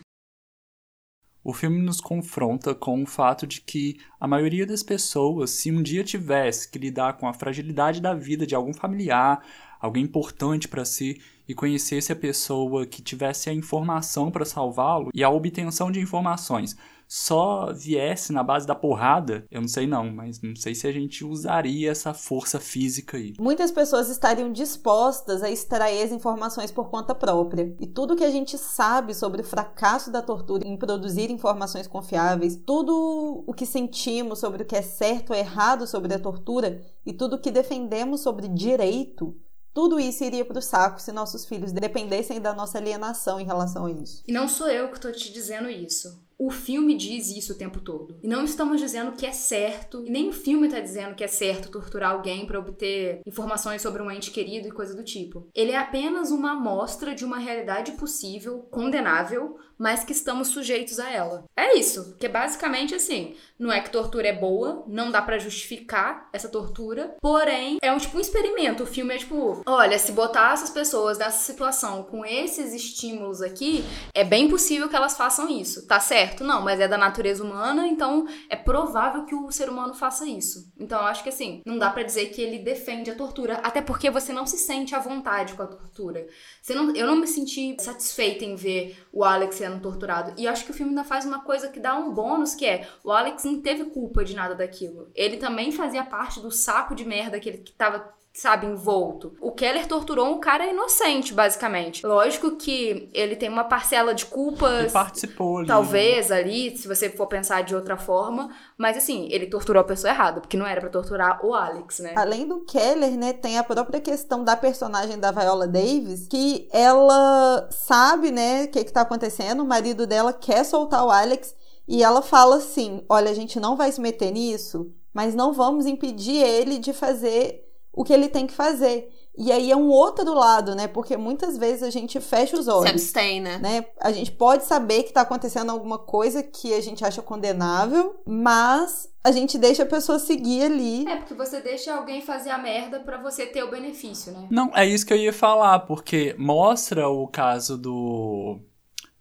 O 1.43 1.53
filme 1.53 1.81
nos 1.81 1.99
confronta 1.99 2.75
com 2.75 3.01
o 3.01 3.07
fato 3.07 3.47
de 3.47 3.61
que 3.61 3.99
a 4.19 4.27
maioria 4.27 4.65
das 4.65 4.83
pessoas, 4.83 5.49
se 5.49 5.71
um 5.71 5.81
dia 5.81 6.03
tivesse 6.03 6.69
que 6.69 6.77
lidar 6.77 7.13
com 7.13 7.27
a 7.27 7.33
fragilidade 7.33 7.99
da 7.99 8.13
vida 8.13 8.45
de 8.45 8.53
algum 8.53 8.73
familiar, 8.73 9.43
alguém 9.79 10.03
importante 10.03 10.67
para 10.67 10.85
si, 10.85 11.19
e 11.47 11.55
conhecesse 11.55 12.11
a 12.13 12.15
pessoa 12.15 12.85
que 12.85 13.01
tivesse 13.01 13.49
a 13.49 13.53
informação 13.53 14.31
para 14.31 14.45
salvá-lo 14.45 15.09
e 15.13 15.23
a 15.23 15.29
obtenção 15.29 15.91
de 15.91 15.99
informações 15.99 16.77
só 17.13 17.73
viesse 17.73 18.31
na 18.31 18.41
base 18.41 18.65
da 18.65 18.73
porrada, 18.73 19.45
eu 19.51 19.59
não 19.59 19.67
sei 19.67 19.85
não, 19.85 20.09
mas 20.09 20.41
não 20.41 20.55
sei 20.55 20.73
se 20.73 20.87
a 20.87 20.93
gente 20.93 21.25
usaria 21.25 21.91
essa 21.91 22.13
força 22.13 22.57
física 22.57 23.17
aí. 23.17 23.33
Muitas 23.37 23.69
pessoas 23.69 24.09
estariam 24.09 24.49
dispostas 24.49 25.43
a 25.43 25.51
extrair 25.51 26.03
as 26.03 26.13
informações 26.13 26.71
por 26.71 26.89
conta 26.89 27.13
própria. 27.13 27.75
E 27.81 27.85
tudo 27.85 28.15
que 28.15 28.23
a 28.23 28.31
gente 28.31 28.57
sabe 28.57 29.13
sobre 29.13 29.41
o 29.41 29.43
fracasso 29.43 30.09
da 30.09 30.21
tortura 30.21 30.65
em 30.65 30.77
produzir 30.77 31.29
informações 31.29 31.85
confiáveis, 31.85 32.55
tudo 32.55 33.43
o 33.45 33.53
que 33.53 33.65
sentimos 33.65 34.39
sobre 34.39 34.63
o 34.63 34.65
que 34.65 34.77
é 34.77 34.81
certo 34.81 35.31
ou 35.31 35.35
errado 35.35 35.85
sobre 35.85 36.13
a 36.13 36.19
tortura 36.19 36.81
e 37.05 37.11
tudo 37.11 37.35
o 37.35 37.39
que 37.41 37.51
defendemos 37.51 38.21
sobre 38.21 38.47
direito, 38.47 39.35
tudo 39.73 39.99
isso 39.99 40.23
iria 40.23 40.45
para 40.45 40.59
o 40.59 40.61
saco 40.61 41.01
se 41.01 41.11
nossos 41.11 41.45
filhos 41.45 41.73
dependessem 41.73 42.39
da 42.39 42.53
nossa 42.53 42.77
alienação 42.77 43.37
em 43.37 43.45
relação 43.45 43.87
a 43.87 43.91
isso. 43.91 44.23
E 44.25 44.31
não 44.31 44.47
sou 44.47 44.69
eu 44.69 44.87
que 44.87 44.95
estou 44.95 45.11
te 45.11 45.29
dizendo 45.29 45.69
isso. 45.69 46.20
O 46.43 46.49
filme 46.49 46.97
diz 46.97 47.29
isso 47.29 47.53
o 47.53 47.55
tempo 47.55 47.79
todo. 47.79 48.17
E 48.23 48.27
não 48.27 48.43
estamos 48.43 48.81
dizendo 48.81 49.11
que 49.11 49.27
é 49.27 49.31
certo, 49.31 50.03
e 50.03 50.09
nem 50.09 50.27
o 50.27 50.33
filme 50.33 50.65
está 50.65 50.79
dizendo 50.79 51.13
que 51.13 51.23
é 51.23 51.27
certo 51.27 51.69
torturar 51.69 52.13
alguém 52.13 52.47
para 52.47 52.57
obter 52.57 53.21
informações 53.27 53.83
sobre 53.83 54.01
um 54.01 54.09
ente 54.09 54.31
querido 54.31 54.67
e 54.67 54.71
coisa 54.71 54.95
do 54.95 55.03
tipo. 55.03 55.47
Ele 55.53 55.71
é 55.71 55.77
apenas 55.77 56.31
uma 56.31 56.53
amostra 56.53 57.13
de 57.13 57.23
uma 57.23 57.37
realidade 57.37 57.91
possível, 57.91 58.67
condenável, 58.71 59.55
mas 59.77 60.03
que 60.03 60.13
estamos 60.13 60.47
sujeitos 60.47 60.99
a 60.99 61.11
ela. 61.11 61.43
É 61.55 61.77
isso, 61.77 62.15
que 62.19 62.25
é 62.25 62.29
basicamente 62.29 62.95
assim, 62.95 63.35
não 63.57 63.71
é 63.71 63.79
que 63.81 63.91
tortura 63.91 64.27
é 64.27 64.33
boa, 64.33 64.83
não 64.87 65.11
dá 65.11 65.21
para 65.21 65.39
justificar 65.39 66.29
essa 66.33 66.49
tortura, 66.49 67.15
porém 67.21 67.77
é 67.81 67.91
um 67.91 67.97
tipo 67.97 68.17
um 68.17 68.21
experimento. 68.21 68.83
O 68.83 68.87
filme 68.87 69.13
é 69.13 69.17
tipo, 69.17 69.61
olha, 69.65 69.97
se 69.97 70.11
botar 70.11 70.53
essas 70.53 70.69
pessoas 70.69 71.17
nessa 71.17 71.39
situação 71.39 72.03
com 72.03 72.25
esses 72.25 72.73
estímulos 72.73 73.41
aqui, 73.41 73.83
é 74.13 74.23
bem 74.23 74.49
possível 74.49 74.87
que 74.87 74.95
elas 74.95 75.17
façam 75.17 75.49
isso. 75.49 75.87
Tá 75.87 75.99
certo? 75.99 76.30
Não, 76.39 76.61
mas 76.61 76.79
é 76.79 76.87
da 76.87 76.97
natureza 76.97 77.43
humana, 77.43 77.87
então 77.87 78.25
é 78.49 78.55
provável 78.55 79.25
que 79.25 79.35
o 79.35 79.51
ser 79.51 79.69
humano 79.69 79.93
faça 79.93 80.25
isso. 80.27 80.71
Então 80.79 80.99
eu 80.99 81.05
acho 81.05 81.23
que 81.23 81.29
assim, 81.29 81.61
não 81.65 81.77
dá 81.77 81.89
para 81.89 82.03
dizer 82.03 82.27
que 82.27 82.41
ele 82.41 82.59
defende 82.59 83.11
a 83.11 83.15
tortura, 83.15 83.55
até 83.63 83.81
porque 83.81 84.09
você 84.09 84.31
não 84.31 84.45
se 84.45 84.57
sente 84.57 84.95
à 84.95 84.99
vontade 84.99 85.53
com 85.53 85.63
a 85.63 85.67
tortura. 85.67 86.27
Você 86.61 86.73
não, 86.73 86.95
eu 86.95 87.07
não 87.07 87.15
me 87.15 87.27
senti 87.27 87.75
satisfeita 87.79 88.45
em 88.45 88.55
ver 88.55 88.97
o 89.11 89.23
Alex 89.23 89.55
sendo 89.55 89.81
torturado. 89.81 90.33
E 90.37 90.47
acho 90.47 90.65
que 90.65 90.71
o 90.71 90.73
filme 90.73 90.91
ainda 90.91 91.03
faz 91.03 91.25
uma 91.25 91.41
coisa 91.41 91.69
que 91.69 91.79
dá 91.79 91.95
um 91.95 92.13
bônus, 92.13 92.55
que 92.55 92.65
é 92.65 92.87
o 93.03 93.11
Alex 93.11 93.43
não 93.43 93.61
teve 93.61 93.85
culpa 93.85 94.23
de 94.23 94.35
nada 94.35 94.55
daquilo. 94.55 95.11
Ele 95.15 95.37
também 95.37 95.71
fazia 95.71 96.03
parte 96.03 96.39
do 96.39 96.51
saco 96.51 96.95
de 96.95 97.05
merda 97.05 97.39
que 97.39 97.49
ele 97.49 97.57
que 97.59 97.73
tava 97.73 98.13
sabe, 98.33 98.65
envolto. 98.65 99.33
O 99.41 99.51
Keller 99.51 99.87
torturou 99.87 100.25
um 100.27 100.39
cara 100.39 100.65
inocente, 100.65 101.33
basicamente. 101.33 102.05
Lógico 102.05 102.55
que 102.55 103.09
ele 103.13 103.35
tem 103.35 103.49
uma 103.49 103.65
parcela 103.65 104.13
de 104.13 104.23
Ele 104.23 104.31
culpas, 104.31 104.91
participou 104.91 105.57
ali. 105.57 105.67
né? 105.67 105.73
talvez 105.73 106.31
ali, 106.31 106.77
se 106.77 106.87
você 106.87 107.09
for 107.09 107.27
pensar 107.27 107.63
de 107.63 107.75
outra 107.75 107.97
forma, 107.97 108.49
mas 108.77 108.95
assim, 108.97 109.27
ele 109.31 109.47
torturou 109.47 109.81
a 109.81 109.83
pessoa 109.83 110.11
errada, 110.11 110.39
porque 110.39 110.55
não 110.55 110.65
era 110.65 110.79
pra 110.79 110.89
torturar 110.89 111.45
o 111.45 111.53
Alex, 111.53 111.99
né? 111.99 112.13
Além 112.15 112.47
do 112.47 112.61
Keller, 112.61 113.17
né, 113.17 113.33
tem 113.33 113.57
a 113.57 113.63
própria 113.63 113.99
questão 113.99 114.43
da 114.43 114.55
personagem 114.55 115.19
da 115.19 115.31
Viola 115.31 115.67
Davis, 115.67 116.27
que 116.27 116.69
ela 116.71 117.67
sabe, 117.69 118.31
né, 118.31 118.63
o 118.63 118.67
que 118.69 118.83
que 118.83 118.93
tá 118.93 119.01
acontecendo, 119.01 119.61
o 119.63 119.67
marido 119.67 120.07
dela 120.07 120.31
quer 120.31 120.63
soltar 120.63 121.05
o 121.05 121.11
Alex, 121.11 121.53
E 121.87 122.03
ela 122.03 122.21
fala 122.21 122.57
assim: 122.57 123.03
olha, 123.09 123.29
a 123.29 123.33
gente 123.33 123.59
não 123.59 123.75
vai 123.75 123.91
se 123.91 123.99
meter 123.99 124.31
nisso, 124.31 124.93
mas 125.13 125.35
não 125.35 125.51
vamos 125.51 125.85
impedir 125.85 126.37
ele 126.41 126.77
de 126.77 126.93
fazer 126.93 127.67
o 127.93 128.03
que 128.03 128.13
ele 128.13 128.27
tem 128.27 128.47
que 128.47 128.53
fazer. 128.53 129.09
E 129.37 129.49
aí 129.49 129.71
é 129.71 129.75
um 129.75 129.89
outro 129.89 130.33
lado, 130.33 130.75
né? 130.75 130.87
Porque 130.87 131.15
muitas 131.15 131.57
vezes 131.57 131.83
a 131.83 131.89
gente 131.89 132.19
fecha 132.19 132.57
os 132.57 132.65
Se 132.65 132.71
olhos. 132.71 132.89
abstém, 132.91 133.39
né? 133.39 133.57
Né? 133.59 133.85
A 134.01 134.11
gente 134.11 134.31
pode 134.31 134.65
saber 134.65 135.03
que 135.03 135.13
tá 135.13 135.21
acontecendo 135.21 135.69
alguma 135.69 135.97
coisa 135.97 136.43
que 136.43 136.73
a 136.73 136.81
gente 136.81 137.03
acha 137.05 137.21
condenável, 137.21 138.21
mas 138.25 139.09
a 139.23 139.31
gente 139.31 139.57
deixa 139.57 139.83
a 139.83 139.85
pessoa 139.85 140.19
seguir 140.19 140.63
ali. 140.63 141.07
É, 141.07 141.15
porque 141.15 141.33
você 141.33 141.61
deixa 141.61 141.93
alguém 141.95 142.21
fazer 142.21 142.49
a 142.49 142.57
merda 142.57 142.99
pra 142.99 143.21
você 143.21 143.45
ter 143.45 143.63
o 143.63 143.71
benefício, 143.71 144.33
né? 144.33 144.47
Não, 144.51 144.69
é 144.75 144.85
isso 144.85 145.05
que 145.05 145.13
eu 145.13 145.17
ia 145.17 145.31
falar, 145.33 145.79
porque 145.79 146.35
mostra 146.37 147.07
o 147.07 147.25
caso 147.27 147.77
do 147.77 148.59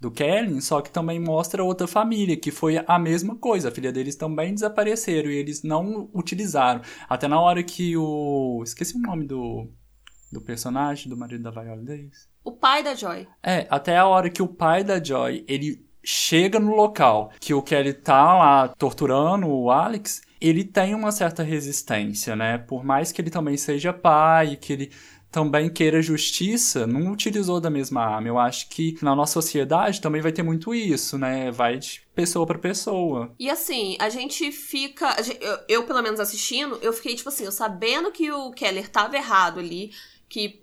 do 0.01 0.11
Kellen, 0.11 0.61
só 0.63 0.81
que 0.81 0.91
também 0.91 1.21
mostra 1.21 1.63
outra 1.63 1.87
família, 1.87 2.37
que 2.37 2.51
foi 2.51 2.83
a 2.87 2.99
mesma 2.99 3.37
coisa. 3.37 3.69
A 3.69 3.73
filha 3.73 3.93
deles 3.93 4.17
também 4.17 4.55
desapareceram 4.55 5.31
e 5.31 5.37
eles 5.37 5.63
não 5.63 6.09
utilizaram. 6.15 6.81
Até 7.09 7.29
na 7.29 7.39
hora 7.39 7.63
que 7.63 7.95
o. 7.97 8.63
Esqueci 8.65 8.97
o 8.97 9.01
nome 9.01 9.27
do, 9.27 9.69
do 10.33 10.41
personagem, 10.41 11.11
do 11.11 11.17
marido 11.17 11.43
da 11.43 11.51
Viola 11.51 11.83
Davis. 11.83 12.29
O 12.43 12.53
pai 12.53 12.83
da 12.83 12.95
Joy. 12.95 13.29
É, 13.43 13.67
até 13.69 13.99
a 13.99 14.07
hora 14.07 14.31
que 14.31 14.41
o 14.41 14.49
pai 14.49 14.83
da 14.83 15.03
Joy, 15.03 15.45
ele 15.47 15.87
chega 16.03 16.59
no 16.59 16.75
local 16.75 17.31
que 17.39 17.53
o 17.53 17.61
Kelly 17.61 17.93
tá 17.93 18.35
lá 18.35 18.69
torturando 18.69 19.47
o 19.47 19.71
Alex, 19.71 20.23
ele 20.41 20.65
tem 20.65 20.95
uma 20.95 21.13
certa 21.13 21.43
resistência, 21.43 22.35
né? 22.35 22.57
Por 22.57 22.83
mais 22.83 23.13
que 23.13 23.21
ele 23.21 23.29
também 23.29 23.59
seja 23.59 23.93
pai, 23.93 24.57
que 24.57 24.73
ele 24.73 24.93
também 25.31 25.71
queira 25.71 26.03
justiça, 26.03 26.87
não 26.87 27.13
utilizou 27.13 27.61
da 27.61 27.71
mesma 27.71 28.03
arma. 28.05 28.27
Eu 28.29 28.39
acho 28.39 28.69
que 28.69 28.97
na 29.03 29.15
nossa 29.15 29.35
sociedade 29.35 30.01
também 30.01 30.21
vai 30.21 30.33
ter 30.33 30.43
muito 30.43 30.75
isso, 30.75 31.17
né? 31.17 31.51
Vai 31.51 31.79
de 31.79 32.03
pessoa 32.15 32.45
para 32.47 32.59
pessoa. 32.59 33.33
E 33.39 33.49
assim, 33.49 33.97
a 34.01 34.09
gente 34.09 34.51
fica. 34.51 35.09
a 35.09 35.23
gente- 35.23 35.43
eu, 35.43 35.59
eu, 35.69 35.83
pelo 35.85 36.03
menos 36.03 36.19
assistindo, 36.21 36.79
eu 36.83 36.93
fiquei, 36.93 37.15
tipo 37.15 37.29
assim, 37.29 37.45
eu 37.45 37.53
sabendo 37.53 38.11
que 38.11 38.31
o 38.33 38.51
Keller 38.51 38.89
tava 38.89 39.17
errado 39.17 39.61
ali, 39.61 39.93
que, 40.29 40.63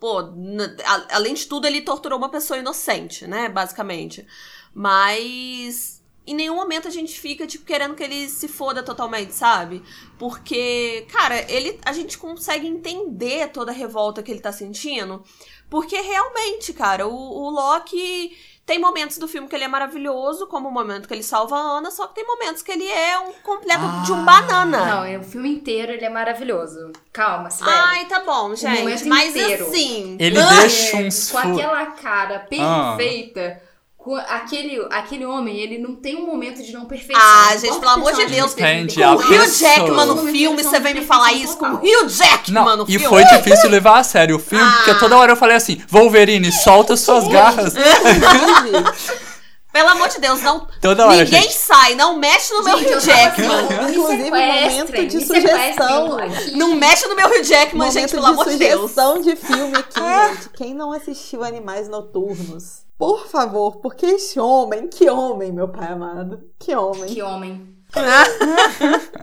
pô, 0.00 0.18
a- 0.18 1.06
além 1.16 1.34
de 1.34 1.46
tudo, 1.46 1.66
ele 1.66 1.80
torturou 1.82 2.18
uma 2.18 2.28
pessoa 2.30 2.58
inocente, 2.58 3.26
né? 3.26 3.48
Basicamente. 3.48 4.26
Mas. 4.74 5.97
Em 6.30 6.34
nenhum 6.34 6.54
momento 6.56 6.86
a 6.88 6.90
gente 6.90 7.18
fica, 7.18 7.46
tipo, 7.46 7.64
querendo 7.64 7.94
que 7.94 8.02
ele 8.02 8.28
se 8.28 8.46
foda 8.48 8.82
totalmente, 8.82 9.32
sabe? 9.34 9.82
Porque, 10.18 11.06
cara, 11.10 11.50
ele, 11.50 11.78
a 11.84 11.92
gente 11.92 12.18
consegue 12.18 12.66
entender 12.66 13.48
toda 13.48 13.72
a 13.72 13.74
revolta 13.74 14.22
que 14.22 14.30
ele 14.30 14.40
tá 14.40 14.52
sentindo. 14.52 15.22
Porque 15.70 16.00
realmente, 16.00 16.72
cara, 16.72 17.06
o, 17.06 17.12
o 17.14 17.50
Loki 17.50 18.36
tem 18.66 18.78
momentos 18.78 19.16
do 19.16 19.26
filme 19.26 19.48
que 19.48 19.54
ele 19.54 19.64
é 19.64 19.68
maravilhoso, 19.68 20.46
como 20.46 20.68
o 20.68 20.72
momento 20.72 21.08
que 21.08 21.14
ele 21.14 21.22
salva 21.22 21.56
a 21.56 21.60
Ana, 21.78 21.90
só 21.90 22.06
que 22.06 22.16
tem 22.16 22.26
momentos 22.26 22.60
que 22.62 22.70
ele 22.70 22.86
é 22.86 23.18
um 23.18 23.32
completo 23.42 23.82
de 24.04 24.12
um 24.12 24.20
Ah. 24.20 24.24
banana. 24.24 24.84
Não, 24.86 25.04
é, 25.04 25.16
o 25.18 25.22
filme 25.22 25.48
inteiro 25.48 25.92
ele 25.92 26.04
é 26.04 26.10
maravilhoso. 26.10 26.92
Calma, 27.12 27.48
Sibeli. 27.50 27.74
Ai, 27.76 28.04
tá 28.06 28.20
bom, 28.20 28.54
gente. 28.54 28.80
momento 28.80 29.08
Mas 29.08 29.30
inteiro. 29.34 29.66
assim. 29.66 30.16
Ele 30.20 30.38
ah, 30.38 30.60
deixa 30.60 30.96
uns 30.98 31.30
com 31.30 31.38
fu- 31.40 31.48
aquela 31.48 31.86
cara 31.92 32.36
Ah. 32.60 32.94
perfeita. 32.96 33.62
com 33.62 33.67
Aquele, 34.16 34.86
aquele 34.90 35.24
homem, 35.26 35.56
ele 35.58 35.78
não 35.78 35.94
tem 35.94 36.16
um 36.16 36.26
momento 36.26 36.62
de 36.62 36.72
não 36.72 36.86
perfeição. 36.86 37.20
Ah, 37.22 37.56
gente, 37.56 37.78
pelo 37.78 37.90
amor 37.92 38.12
de 38.14 38.24
Deus, 38.26 38.52
Entende? 38.52 38.94
Com 38.96 39.02
o 39.02 39.14
Hugh. 39.16 39.46
Jackman 39.48 40.06
no 40.06 40.16
filme, 40.26 40.62
você 40.62 40.78
vem 40.80 40.94
me 40.94 41.04
falar 41.04 41.32
isso 41.32 41.56
com 41.56 41.66
o. 41.66 41.74
Hugh 41.76 42.08
Jackman 42.08 42.64
Não, 42.64 42.76
no 42.78 42.84
e 42.84 42.98
filme. 42.98 43.06
foi 43.06 43.24
difícil 43.24 43.68
levar 43.70 43.98
a 43.98 44.04
sério 44.04 44.36
o 44.36 44.38
filme, 44.38 44.70
porque 44.78 44.94
toda 44.94 45.16
hora 45.16 45.32
eu 45.32 45.36
falei 45.36 45.56
assim: 45.56 45.82
Wolverine, 45.88 46.50
solta 46.52 46.96
suas 46.96 47.26
garras. 47.28 47.74
Inclusive, 47.76 49.18
Pelo 49.70 49.90
amor 49.90 50.08
de 50.08 50.18
Deus, 50.18 50.40
não. 50.40 50.66
Toda 50.80 51.06
hora, 51.06 51.24
ninguém 51.24 51.42
gente. 51.42 51.52
sai, 51.54 51.94
não 51.94 52.16
mexe 52.16 52.52
no 52.54 52.64
meu 52.64 52.78
Gente, 52.78 52.94
assim, 52.94 53.06
Jackman. 53.10 53.62
me 53.68 53.90
Inclusive, 53.92 54.30
momento 54.30 55.06
de 55.06 55.20
sugestão. 55.26 56.18
aqui. 56.18 56.50
Não 56.56 56.74
mexe 56.74 57.06
no 57.06 57.14
meu 57.14 57.28
Hugh 57.28 57.44
Jackman, 57.44 57.86
momento 57.86 57.92
gente, 57.92 58.10
pelo 58.10 58.22
de 58.24 58.30
amor 58.32 58.48
de 58.48 58.56
Deus. 58.56 58.80
sugestão 58.80 59.20
de 59.20 59.36
filme 59.36 59.76
aqui, 59.76 60.00
gente. 60.00 60.48
Quem 60.56 60.74
não 60.74 60.90
assistiu 60.90 61.44
Animais 61.44 61.86
Noturnos, 61.88 62.80
por 62.98 63.26
favor, 63.28 63.76
porque 63.76 64.04
esse 64.04 64.38
homem, 64.40 64.88
que 64.88 65.08
homem, 65.08 65.52
meu 65.52 65.68
pai 65.68 65.92
amado, 65.92 66.50
que 66.58 66.74
homem. 66.74 67.14
Que 67.14 67.22
homem. 67.22 67.74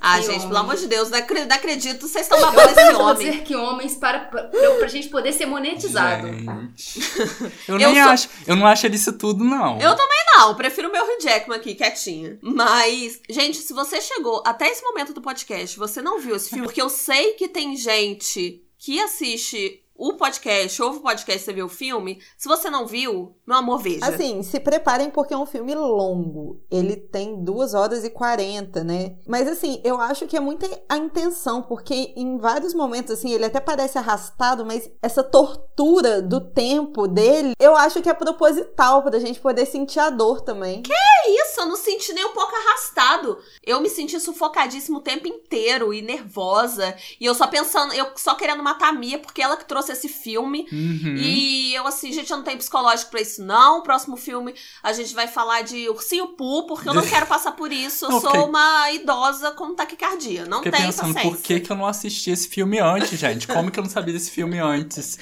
Ah, 0.00 0.18
Que 0.18 0.26
gente, 0.26 0.36
homem. 0.36 0.46
pelo 0.48 0.58
amor 0.60 0.76
de 0.76 0.86
Deus, 0.86 1.10
não 1.10 1.18
acre- 1.18 1.44
não 1.44 1.56
acredito, 1.56 2.06
vocês 2.06 2.24
estão 2.24 2.40
babando 2.40 2.70
esse 2.70 2.94
homem. 2.94 3.30
dizer 3.32 3.42
que 3.42 3.56
homens 3.56 3.96
para, 3.96 4.20
pra, 4.20 4.44
pra 4.44 4.86
gente 4.86 5.08
poder 5.08 5.32
ser 5.32 5.44
monetizado. 5.46 6.28
Gente. 6.28 7.00
Eu 7.66 7.80
Eu 7.80 7.90
nem 7.90 8.00
sou- 8.04 8.12
acho. 8.12 8.28
Eu 8.46 8.54
não 8.54 8.64
acho 8.64 8.86
isso 8.86 9.12
tudo, 9.14 9.42
não. 9.42 9.72
Eu 9.80 9.96
também 9.96 10.18
não, 10.36 10.54
prefiro 10.54 10.88
o 10.88 10.92
meu 10.92 11.02
Hugh 11.02 11.20
Jackman 11.20 11.58
aqui, 11.58 11.74
quietinha. 11.74 12.38
Mas, 12.40 13.20
gente, 13.28 13.58
se 13.58 13.72
você 13.72 14.00
chegou 14.00 14.40
até 14.46 14.68
esse 14.68 14.84
momento 14.84 15.12
do 15.12 15.20
podcast, 15.20 15.76
você 15.76 16.00
não 16.00 16.20
viu 16.20 16.36
esse 16.36 16.50
filme, 16.50 16.66
porque 16.66 16.80
eu 16.80 16.88
sei 16.88 17.32
que 17.32 17.48
tem 17.48 17.76
gente 17.76 18.62
que 18.78 19.00
assiste 19.00 19.82
o 19.98 20.14
podcast, 20.14 20.80
ouve 20.80 20.98
o 20.98 21.02
podcast 21.02 21.44
você 21.44 21.52
vê 21.52 21.62
o 21.62 21.68
filme. 21.68 22.22
Se 22.36 22.46
você 22.46 22.70
não 22.70 22.86
viu, 22.86 23.34
meu 23.44 23.56
amor, 23.56 23.82
veja. 23.82 24.06
Assim, 24.06 24.44
se 24.44 24.60
preparem 24.60 25.10
porque 25.10 25.34
é 25.34 25.36
um 25.36 25.44
filme 25.44 25.74
longo. 25.74 26.62
Ele 26.70 26.94
tem 26.94 27.42
2 27.42 27.74
horas 27.74 28.04
e 28.04 28.10
40, 28.10 28.84
né? 28.84 29.16
Mas 29.26 29.48
assim, 29.48 29.80
eu 29.82 30.00
acho 30.00 30.28
que 30.28 30.36
é 30.36 30.40
muita 30.40 30.68
a 30.88 30.96
intenção, 30.96 31.62
porque 31.62 32.14
em 32.16 32.38
vários 32.38 32.74
momentos, 32.74 33.10
assim, 33.12 33.32
ele 33.32 33.44
até 33.44 33.58
parece 33.58 33.98
arrastado, 33.98 34.64
mas 34.64 34.88
essa 35.02 35.24
tortura 35.24 36.22
do 36.22 36.40
tempo 36.40 37.08
dele, 37.08 37.54
eu 37.58 37.74
acho 37.74 38.00
que 38.00 38.08
é 38.08 38.14
proposital 38.14 39.02
pra 39.02 39.18
gente 39.18 39.40
poder 39.40 39.66
sentir 39.66 39.98
a 39.98 40.10
dor 40.10 40.42
também. 40.42 40.84
isso, 41.26 41.60
eu 41.60 41.66
não 41.66 41.76
senti 41.76 42.12
nem 42.12 42.24
um 42.24 42.32
pouco 42.32 42.54
arrastado. 42.54 43.38
Eu 43.64 43.80
me 43.80 43.88
senti 43.88 44.20
sufocadíssimo 44.20 44.98
o 44.98 45.02
tempo 45.02 45.26
inteiro 45.26 45.92
e 45.92 46.00
nervosa. 46.00 46.96
E 47.20 47.24
eu 47.24 47.34
só 47.34 47.48
pensando, 47.48 47.92
eu 47.94 48.12
só 48.16 48.36
querendo 48.36 48.62
matar 48.62 48.90
a 48.90 48.92
Mia, 48.92 49.18
porque 49.18 49.42
ela 49.42 49.56
que 49.56 49.64
trouxe 49.64 49.87
esse 49.92 50.08
filme. 50.08 50.66
Uhum. 50.72 51.14
E 51.16 51.74
eu 51.74 51.86
assim, 51.86 52.12
gente, 52.12 52.30
eu 52.30 52.36
não 52.36 52.44
tenho 52.44 52.58
psicológico 52.58 53.10
pra 53.10 53.20
isso, 53.20 53.42
não. 53.42 53.78
O 53.78 53.82
próximo 53.82 54.16
filme 54.16 54.54
a 54.82 54.92
gente 54.92 55.14
vai 55.14 55.26
falar 55.28 55.62
de 55.62 55.88
Ursinho 55.88 56.28
Poo, 56.28 56.66
porque 56.66 56.88
eu 56.88 56.94
não 56.94 57.02
quero 57.06 57.26
passar 57.26 57.52
por 57.52 57.72
isso. 57.72 58.06
Eu 58.06 58.10
Não, 58.10 58.20
sou 58.20 58.48
uma 58.48 58.90
idosa 58.92 59.50
com 59.52 59.74
taquicardia. 59.74 60.44
Não 60.44 60.58
Fiquei 60.58 60.72
tenho 60.72 60.86
pensando, 60.86 61.14
paciência. 61.14 61.30
por 61.36 61.42
que, 61.42 61.60
que 61.60 61.70
eu 61.70 61.76
não 61.76 61.86
assisti 61.86 62.30
esse 62.30 62.48
filme 62.48 62.78
antes, 62.78 63.18
gente? 63.18 63.46
Como 63.46 63.70
que 63.70 63.78
eu 63.78 63.84
não 63.84 63.90
sabia 63.90 64.12
desse 64.12 64.30
filme 64.30 64.58
antes? 64.58 65.18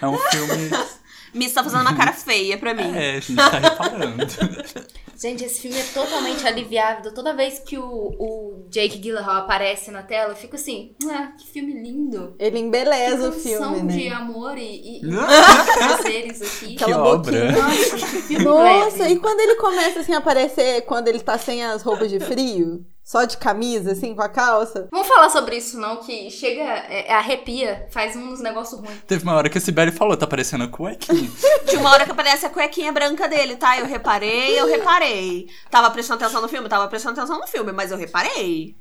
É 0.00 0.06
um 0.08 0.16
filme. 0.18 0.70
Miss 1.34 1.52
tá 1.52 1.62
fazendo 1.62 1.82
uma 1.82 1.96
cara 1.96 2.12
feia 2.14 2.58
pra 2.58 2.74
mim. 2.74 2.94
É, 2.94 3.16
a 3.16 3.20
gente 3.20 3.34
tá 3.36 3.58
reparando. 3.58 4.26
Gente, 5.20 5.44
esse 5.44 5.60
filme 5.60 5.78
é 5.78 5.82
totalmente 5.92 6.46
aliviável. 6.46 7.12
Toda 7.12 7.34
vez 7.36 7.58
que 7.58 7.76
o, 7.76 7.84
o 7.84 8.66
Jake 8.70 8.96
Gyllenhaal 8.96 9.42
aparece 9.42 9.90
na 9.90 10.02
tela, 10.02 10.32
eu 10.32 10.36
fico 10.36 10.56
assim, 10.56 10.94
ah, 11.10 11.32
que 11.38 11.46
filme 11.46 11.74
lindo. 11.74 12.34
Ele 12.38 12.56
Que 12.56 12.58
embeleza 12.58 13.28
o 13.28 13.32
filme, 13.32 13.92
de 13.92 14.08
né? 14.08 14.14
amor 14.14 14.56
e, 14.56 14.62
e, 14.62 15.00
e 15.04 15.10
prazeres 15.76 16.40
aqui. 16.40 16.74
Que 16.74 16.84
Aquela 16.84 17.04
obra. 17.04 17.52
Nossa, 17.52 17.96
que 17.98 18.22
filme 18.22 18.44
Nossa, 18.46 19.02
leve. 19.02 19.12
e 19.12 19.18
quando 19.18 19.40
ele 19.40 19.56
começa 19.56 20.00
assim 20.00 20.14
a 20.14 20.18
aparecer, 20.18 20.80
quando 20.86 21.08
ele 21.08 21.20
tá 21.20 21.36
sem 21.36 21.62
as 21.66 21.82
roupas 21.82 22.08
de 22.08 22.18
frio, 22.18 22.82
só 23.04 23.24
de 23.24 23.36
camisa, 23.36 23.92
assim, 23.92 24.14
com 24.14 24.22
a 24.22 24.28
calça. 24.28 24.88
Vamos 24.90 25.08
falar 25.08 25.30
sobre 25.30 25.56
isso 25.56 25.78
não, 25.78 25.96
que 25.96 26.30
chega, 26.30 26.62
é, 26.62 27.12
arrepia, 27.12 27.86
faz 27.90 28.14
uns 28.14 28.40
negócios 28.40 28.80
ruins. 28.80 29.02
Teve 29.06 29.24
uma 29.24 29.34
hora 29.34 29.48
que 29.48 29.58
a 29.58 29.60
Sibeli 29.60 29.90
falou, 29.90 30.16
tá 30.16 30.26
parecendo 30.26 30.64
a 30.64 30.68
cuequinha. 30.68 31.30
De 31.68 31.76
uma 31.76 31.90
hora 31.90 32.04
que 32.04 32.12
aparece 32.12 32.46
a 32.46 32.50
cuequinha 32.50 32.92
branca 32.92 33.28
dele, 33.28 33.56
tá? 33.56 33.78
Eu 33.78 33.86
reparei, 33.86 34.58
eu 34.58 34.66
reparei. 34.66 35.48
Tava 35.70 35.90
prestando 35.90 36.22
atenção 36.22 36.40
no 36.40 36.48
filme? 36.48 36.68
Tava 36.68 36.88
prestando 36.88 37.18
atenção 37.18 37.38
no 37.38 37.46
filme, 37.46 37.72
mas 37.72 37.90
eu 37.90 37.98
reparei. 37.98 38.76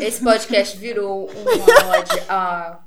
Esse 0.00 0.22
podcast 0.22 0.78
virou 0.78 1.28
uma 1.28 1.98
ode 1.98 2.20
a 2.28 2.78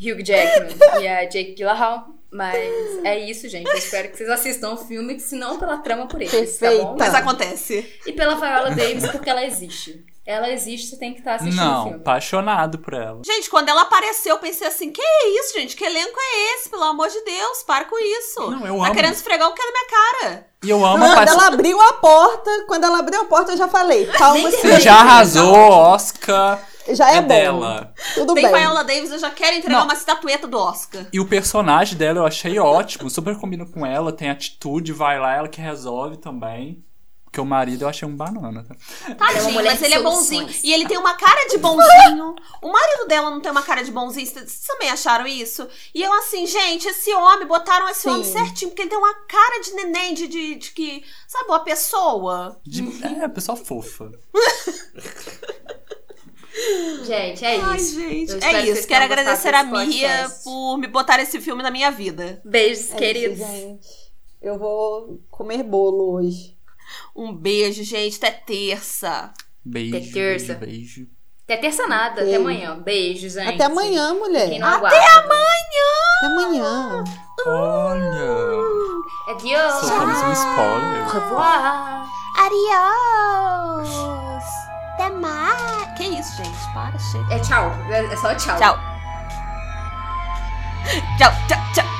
Hugh 0.00 0.22
Jackman 0.22 1.02
e 1.02 1.08
a 1.08 1.24
Jake 1.24 1.54
Gyllenhaal. 1.54 2.08
Mas 2.30 3.04
é 3.04 3.18
isso, 3.18 3.48
gente. 3.48 3.68
Eu 3.68 3.76
espero 3.76 4.10
que 4.10 4.16
vocês 4.16 4.28
assistam 4.28 4.72
o 4.72 4.76
filme, 4.76 5.14
que 5.14 5.22
se 5.22 5.36
não 5.36 5.58
pela 5.58 5.78
trama 5.78 6.06
por 6.06 6.20
eles, 6.20 6.58
tá 6.58 6.70
bom? 6.70 6.76
Perfeita. 6.76 6.94
Mas 6.98 7.14
acontece. 7.14 8.00
E 8.06 8.12
pela 8.12 8.34
Viola 8.36 8.70
Davis, 8.70 9.10
porque 9.10 9.30
ela 9.30 9.44
existe. 9.44 10.04
Ela 10.26 10.50
existe, 10.50 10.88
você 10.90 10.96
tem 10.98 11.12
que 11.12 11.20
estar 11.20 11.36
assistindo 11.36 11.60
o 11.62 11.64
Não, 11.64 11.82
filme. 11.84 11.98
apaixonado 12.00 12.78
por 12.80 12.94
ela. 12.94 13.20
Gente, 13.24 13.48
quando 13.48 13.68
ela 13.68 13.82
apareceu, 13.82 14.34
eu 14.34 14.40
pensei 14.40 14.66
assim: 14.66 14.90
que 14.90 15.00
isso, 15.40 15.54
gente? 15.54 15.76
Que 15.76 15.84
elenco 15.84 16.18
é 16.18 16.54
esse? 16.56 16.68
Pelo 16.68 16.82
amor 16.82 17.08
de 17.08 17.20
Deus, 17.24 17.62
para 17.62 17.84
com 17.84 17.96
isso. 17.96 18.40
Não, 18.50 18.66
eu 18.66 18.78
tá 18.80 18.86
amo. 18.86 18.94
querendo 18.94 19.12
esfregar 19.12 19.48
o 19.48 19.54
que 19.54 19.62
é 19.62 19.64
na 19.64 19.70
minha 19.72 19.86
cara. 19.88 20.46
E 20.64 20.70
eu 20.70 20.84
amo 20.84 20.96
a 21.04 21.08
Quando 21.08 21.14
paixão. 21.14 21.34
ela 21.34 21.46
abriu 21.46 21.80
a 21.80 21.92
porta, 21.92 22.64
quando 22.66 22.84
ela 22.84 22.98
abriu 22.98 23.20
a 23.20 23.24
porta, 23.26 23.52
eu 23.52 23.56
já 23.56 23.68
falei, 23.68 24.06
calma, 24.06 24.50
Você 24.50 24.80
já 24.80 24.94
arrasou, 24.96 25.54
Oscar. 25.54 26.60
já 26.88 27.12
é, 27.12 27.18
é 27.18 27.20
bom. 27.20 27.28
dela. 27.28 27.94
Tudo 28.14 28.34
Tem 28.34 28.50
bem. 28.50 28.54
Viola 28.60 28.82
Davis, 28.82 29.12
eu 29.12 29.18
já 29.20 29.30
quero 29.30 29.54
entregar 29.56 29.78
Não. 29.78 29.84
uma 29.84 29.94
estatueta 29.94 30.48
do 30.48 30.58
Oscar. 30.58 31.06
E 31.12 31.20
o 31.20 31.28
personagem 31.28 31.96
dela 31.96 32.18
eu 32.18 32.26
achei 32.26 32.58
ótimo, 32.58 33.08
super 33.08 33.36
combina 33.38 33.64
com 33.64 33.86
ela, 33.86 34.10
tem 34.12 34.28
atitude, 34.28 34.92
vai 34.92 35.20
lá, 35.20 35.34
ela 35.36 35.48
que 35.48 35.60
resolve 35.60 36.16
também. 36.16 36.84
Porque 37.36 37.40
o 37.42 37.44
marido 37.44 37.82
eu 37.82 37.88
achei 37.88 38.08
um 38.08 38.16
banana. 38.16 38.64
tá? 38.64 39.14
Tadinho, 39.14 39.52
mas 39.62 39.82
ele 39.82 39.92
é 39.92 40.02
bonzinho. 40.02 40.48
E 40.64 40.72
ele 40.72 40.86
tem 40.88 40.96
uma 40.96 41.12
cara 41.16 41.46
de 41.50 41.58
bonzinho. 41.58 42.34
o 42.62 42.72
marido 42.72 43.06
dela 43.06 43.28
não 43.28 43.42
tem 43.42 43.50
uma 43.52 43.62
cara 43.62 43.84
de 43.84 43.90
bonzinho. 43.92 44.26
Vocês 44.26 44.60
também 44.66 44.88
acharam 44.88 45.26
isso? 45.26 45.68
E 45.94 46.02
eu 46.02 46.10
assim, 46.14 46.46
gente, 46.46 46.88
esse 46.88 47.12
homem, 47.12 47.46
botaram 47.46 47.90
esse 47.90 48.00
Sim. 48.00 48.08
homem 48.08 48.24
certinho, 48.24 48.70
porque 48.70 48.80
ele 48.82 48.88
tem 48.88 48.98
uma 48.98 49.12
cara 49.26 49.60
de 49.60 49.72
neném, 49.74 50.14
de, 50.14 50.26
de, 50.28 50.54
de 50.54 50.70
que, 50.70 51.04
sabe, 51.28 51.44
uma 51.50 51.60
pessoa. 51.60 52.58
De- 52.64 53.04
é, 53.04 53.28
pessoa 53.28 53.54
fofa. 53.54 54.10
Gente, 57.04 57.44
é 57.44 57.60
Ai, 57.60 57.76
isso. 57.76 58.00
gente. 58.00 58.44
É 58.44 58.64
isso. 58.66 58.88
Quero 58.88 59.04
agradecer 59.04 59.54
a 59.54 59.62
Mia 59.62 59.72
podcast. 59.74 60.42
por 60.44 60.78
me 60.78 60.86
botar 60.86 61.20
esse 61.20 61.38
filme 61.38 61.62
na 61.62 61.70
minha 61.70 61.90
vida. 61.90 62.40
Beijos, 62.46 62.90
É 62.92 62.96
queridos. 62.96 63.38
isso, 63.40 63.46
gente. 63.46 63.86
Eu 64.40 64.58
vou 64.58 65.20
comer 65.30 65.62
bolo 65.62 66.14
hoje. 66.14 66.55
Um 67.16 67.32
beijo, 67.34 67.82
gente. 67.82 68.16
Até 68.16 68.30
terça. 68.30 69.32
Beijo, 69.64 69.96
Até 69.96 70.06
terça. 70.12 70.54
beijo, 70.54 71.00
beijo. 71.00 71.16
Até 71.44 71.56
terça 71.58 71.86
nada, 71.86 72.14
até 72.14 72.24
Beijo. 72.24 72.40
amanhã. 72.40 72.76
Beijo, 72.78 73.28
gente. 73.28 73.54
Até 73.54 73.64
amanhã, 73.66 74.12
mulher. 74.14 74.46
Até 74.46 74.58
amanhã! 74.58 75.88
Até 76.18 76.26
amanhã. 76.26 77.04
Olha! 77.46 78.66
Adiós. 79.28 79.74
Soltamos 79.74 80.18
um 80.22 80.32
spoiler. 80.32 81.04
Au 81.04 81.08
revoir. 81.12 82.06
Adiós! 82.36 83.88
Até 84.94 85.10
mais! 85.10 85.96
Que 85.96 86.04
isso, 86.04 86.36
gente? 86.36 86.74
Para, 86.74 86.98
chega. 86.98 87.32
É 87.34 87.38
tchau. 87.38 87.70
É 87.90 88.04
é 88.04 88.16
só 88.16 88.34
tchau. 88.34 88.58
Tchau. 88.58 88.78
Tchau, 91.18 91.32
tchau, 91.48 91.58
tchau. 91.74 91.95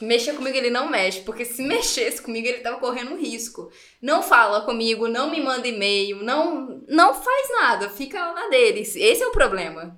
Mexer 0.00 0.34
comigo 0.34 0.56
ele 0.56 0.70
não 0.70 0.88
mexe, 0.88 1.20
porque 1.20 1.44
se 1.44 1.62
mexesse 1.62 2.22
comigo 2.22 2.46
ele 2.46 2.58
tava 2.58 2.78
correndo 2.78 3.12
um 3.12 3.18
risco. 3.18 3.70
Não 4.00 4.22
fala 4.22 4.62
comigo, 4.62 5.08
não 5.08 5.30
me 5.30 5.40
manda 5.40 5.68
e-mail, 5.68 6.22
não, 6.22 6.82
não 6.88 7.14
faz 7.14 7.50
nada, 7.50 7.90
fica 7.90 8.18
lá 8.18 8.34
na 8.34 8.48
dele. 8.48 8.80
Esse 8.80 9.22
é 9.22 9.26
o 9.26 9.32
problema. 9.32 9.94